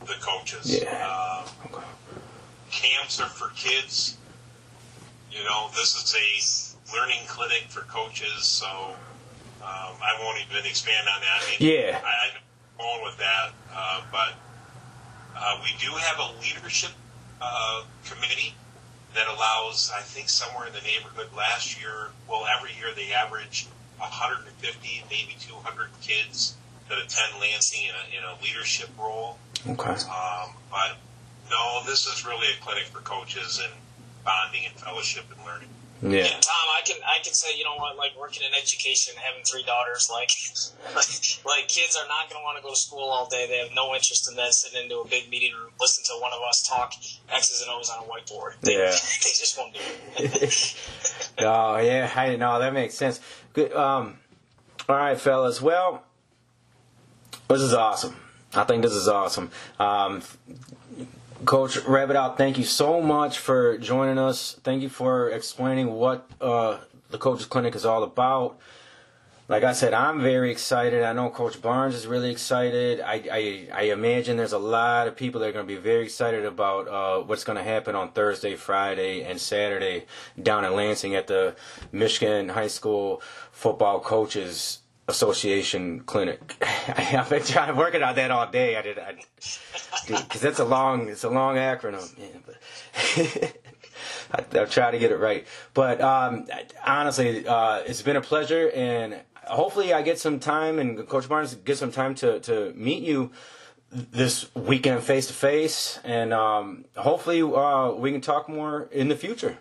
[0.00, 0.82] the coaches.
[0.82, 1.06] Yeah.
[1.06, 1.86] Uh, okay.
[2.70, 4.16] Camps are for kids.
[5.30, 11.06] You know, this is a learning clinic for coaches, so um, I won't even expand
[11.14, 11.42] on that.
[11.42, 12.00] I mean, yeah.
[12.04, 12.42] I, I'm
[12.78, 14.34] going with that, uh, but
[15.36, 16.90] uh, we do have a leadership
[17.40, 18.54] uh, committee
[19.14, 23.66] that allows, I think, somewhere in the neighborhood last year, well, every year they average
[23.98, 26.54] 150, maybe 200 kids
[26.88, 29.38] that attend Lansing in a, in a leadership role.
[29.68, 29.90] Okay.
[29.90, 30.96] Um, but
[31.50, 33.72] no, this is really a clinic for coaches and
[34.24, 35.68] bonding and fellowship and learning.
[36.02, 36.28] Yeah.
[36.28, 36.40] yeah.
[36.40, 39.62] Tom, I can I can say you know what, like working in education, having three
[39.62, 40.30] daughters, like
[40.94, 41.06] like,
[41.46, 43.46] like kids are not going to want to go to school all day.
[43.48, 44.52] They have no interest in that.
[44.52, 46.92] Sitting into a big meeting room, listen to one of us talk
[47.32, 48.60] X's and O's on a whiteboard.
[48.60, 48.90] They, yeah.
[48.90, 49.80] they just won't do
[50.18, 50.76] it.
[51.38, 53.20] oh yeah, I know that makes sense.
[53.54, 53.72] Good.
[53.72, 54.18] Um.
[54.88, 55.62] All right, fellas.
[55.62, 56.04] Well,
[57.48, 58.14] this is awesome.
[58.56, 59.50] I think this is awesome.
[59.78, 60.22] Um,
[61.44, 64.58] Coach Rabideau, thank you so much for joining us.
[64.64, 66.78] Thank you for explaining what uh,
[67.10, 68.58] the Coaches Clinic is all about.
[69.48, 71.04] Like I said, I'm very excited.
[71.04, 73.00] I know Coach Barnes is really excited.
[73.00, 76.04] I, I, I imagine there's a lot of people that are going to be very
[76.04, 80.06] excited about uh, what's going to happen on Thursday, Friday, and Saturday
[80.42, 81.54] down in Lansing at the
[81.92, 86.56] Michigan High School Football Coaches Association Clinic.
[86.88, 88.76] I've been trying working on that all day.
[88.76, 88.98] I did,
[90.06, 92.12] because that's a long, it's a long acronym.
[92.18, 93.48] Yeah,
[94.32, 95.46] I, will try to get it right.
[95.74, 96.46] But um,
[96.84, 101.54] honestly, uh, it's been a pleasure, and hopefully I get some time and Coach Barnes
[101.54, 103.30] get some time to to meet you
[103.90, 109.16] this weekend face to face, and um, hopefully uh, we can talk more in the
[109.16, 109.58] future.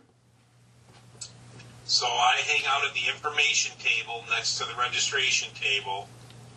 [1.86, 6.10] So I hang out at the information table next to the registration table,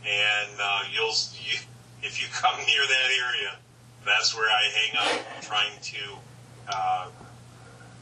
[0.03, 1.13] and uh, you'll
[1.45, 1.59] you,
[2.03, 3.57] if you come near that area,
[4.07, 5.99] that's where I hang out, trying to
[6.69, 7.09] uh,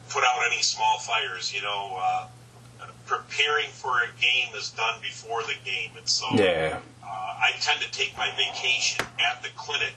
[0.09, 1.53] put out any small fires.
[1.53, 2.29] You know, uh,
[3.07, 6.79] preparing for a game is done before the game, and so yeah.
[7.03, 9.95] uh, I tend to take my vacation at the clinic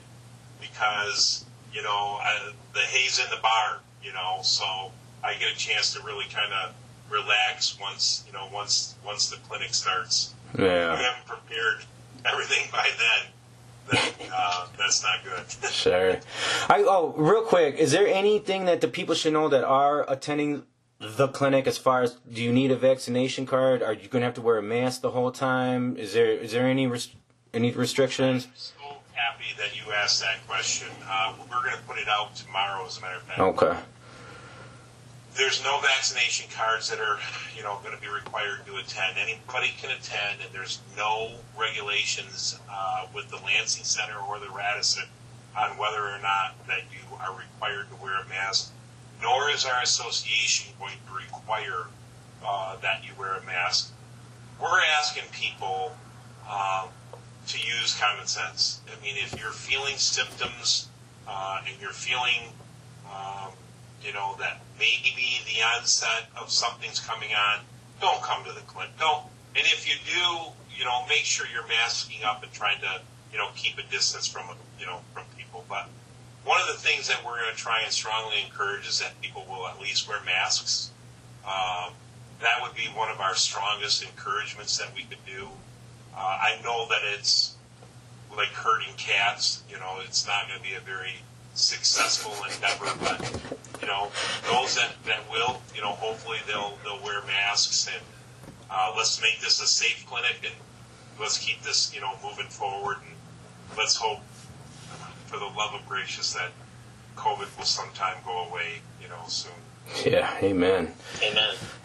[0.60, 3.78] because you know I, the hay's in the barn.
[4.02, 4.90] You know, so
[5.22, 6.74] I get a chance to really kind of
[7.10, 10.34] relax once you know once once the clinic starts.
[10.58, 10.94] Yeah.
[10.94, 11.84] If I haven't prepared
[12.24, 13.32] everything by then.
[13.90, 15.44] Then, uh, that's not good.
[15.70, 16.18] Sure.
[16.68, 20.64] I oh, real quick, is there anything that the people should know that are attending
[21.00, 23.82] the clinic as far as do you need a vaccination card?
[23.82, 25.96] Are you going to have to wear a mask the whole time?
[25.96, 27.14] Is there is there any res-
[27.54, 28.46] any restrictions?
[28.46, 30.88] I'm so happy that you asked that question.
[31.08, 33.40] Uh, we're going to put it out tomorrow, as a matter of fact.
[33.40, 33.76] Okay.
[35.36, 37.18] There's no vaccination cards that are,
[37.56, 39.16] you know, going to be required to attend.
[39.16, 45.04] Anybody can attend, and there's no regulations uh, with the Lansing Center or the Radisson
[45.56, 48.72] on whether or not that you are required to wear a mask.
[49.22, 51.86] Nor is our association going to require
[52.44, 53.92] uh, that you wear a mask.
[54.60, 55.92] We're asking people
[56.48, 56.86] uh,
[57.48, 58.80] to use common sense.
[58.86, 60.88] I mean, if you're feeling symptoms
[61.28, 62.52] uh, and you're feeling,
[63.06, 63.52] um,
[64.02, 67.60] you know, that maybe the onset of something's coming on,
[68.00, 68.92] don't come to the clinic.
[68.98, 69.24] Don't.
[69.54, 73.00] And if you do, you know, make sure you're masking up and trying to,
[73.32, 74.46] you know, keep a distance from,
[74.78, 75.64] you know, from people.
[75.68, 75.88] But
[76.44, 79.44] one of the things that we're going to try and strongly encourage is that people
[79.48, 80.90] will at least wear masks.
[81.44, 81.92] Um,
[82.40, 85.48] that would be one of our strongest encouragements that we could do.
[86.16, 87.54] Uh, I know that it's
[88.34, 89.62] like herding cats.
[89.68, 91.14] You know, it's not going to be a very
[91.54, 93.20] successful endeavor, but
[93.80, 94.08] you know,
[94.50, 98.02] those that, that will, you know, hopefully they'll they'll wear masks and
[98.70, 100.54] uh, let's make this a safe clinic and
[101.18, 103.16] let's keep this, you know, moving forward and
[103.76, 104.20] let's hope,
[105.26, 106.50] for the love of gracious, that
[107.16, 109.52] COVID will sometime go away, you know, soon.
[110.04, 110.32] Yeah.
[110.42, 110.92] Amen.
[111.22, 111.54] Amen.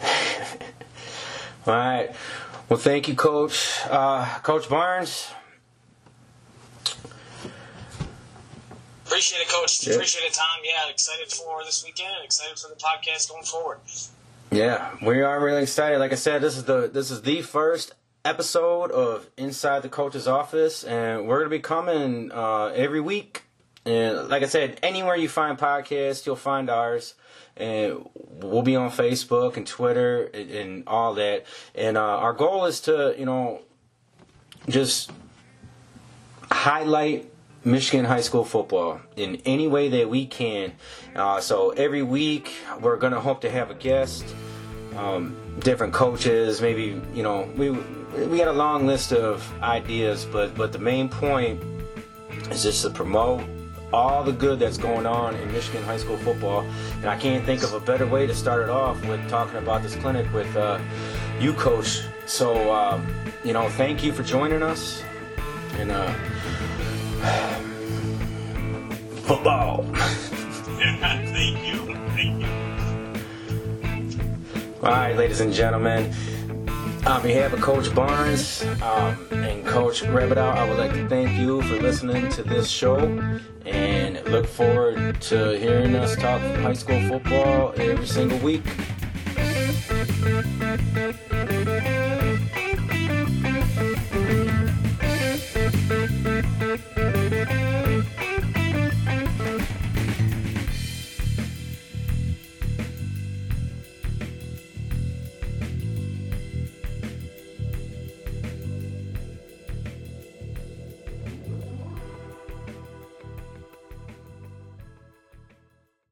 [1.66, 2.10] All right.
[2.68, 3.80] Well, thank you, Coach.
[3.88, 5.28] Uh, Coach Barnes.
[9.06, 9.86] Appreciate it, Coach.
[9.86, 9.94] Yeah.
[9.94, 10.60] Appreciate it, Tom.
[10.64, 13.78] Yeah, excited for this weekend and excited for the podcast going forward.
[14.50, 15.98] Yeah, we are really excited.
[15.98, 17.94] Like I said, this is the this is the first
[18.24, 23.44] episode of Inside the Coach's Office, and we're gonna be coming uh, every week.
[23.84, 27.14] And like I said, anywhere you find podcasts, you'll find ours.
[27.56, 31.46] And we'll be on Facebook and Twitter and, and all that.
[31.74, 33.62] And uh, our goal is to, you know,
[34.68, 35.10] just
[36.50, 37.30] highlight
[37.66, 40.72] Michigan high school football in any way that we can.
[41.14, 44.24] Uh, so every week we're gonna hope to have a guest,
[44.96, 46.62] um, different coaches.
[46.62, 51.08] Maybe you know we we got a long list of ideas, but but the main
[51.08, 51.60] point
[52.50, 53.42] is just to promote
[53.92, 56.64] all the good that's going on in Michigan high school football.
[56.96, 59.82] And I can't think of a better way to start it off with talking about
[59.82, 60.78] this clinic with uh,
[61.40, 62.02] you, coach.
[62.26, 63.04] So um,
[63.44, 65.02] you know, thank you for joining us.
[65.78, 66.14] And uh,
[69.22, 69.84] football.
[69.94, 71.94] Thank you.
[72.14, 72.48] Thank you.
[74.82, 76.14] All right, ladies and gentlemen.
[77.06, 81.62] On behalf of Coach Barnes um, and Coach Rabideau, I would like to thank you
[81.62, 82.98] for listening to this show
[83.64, 88.64] and look forward to hearing us talk high school football every single week.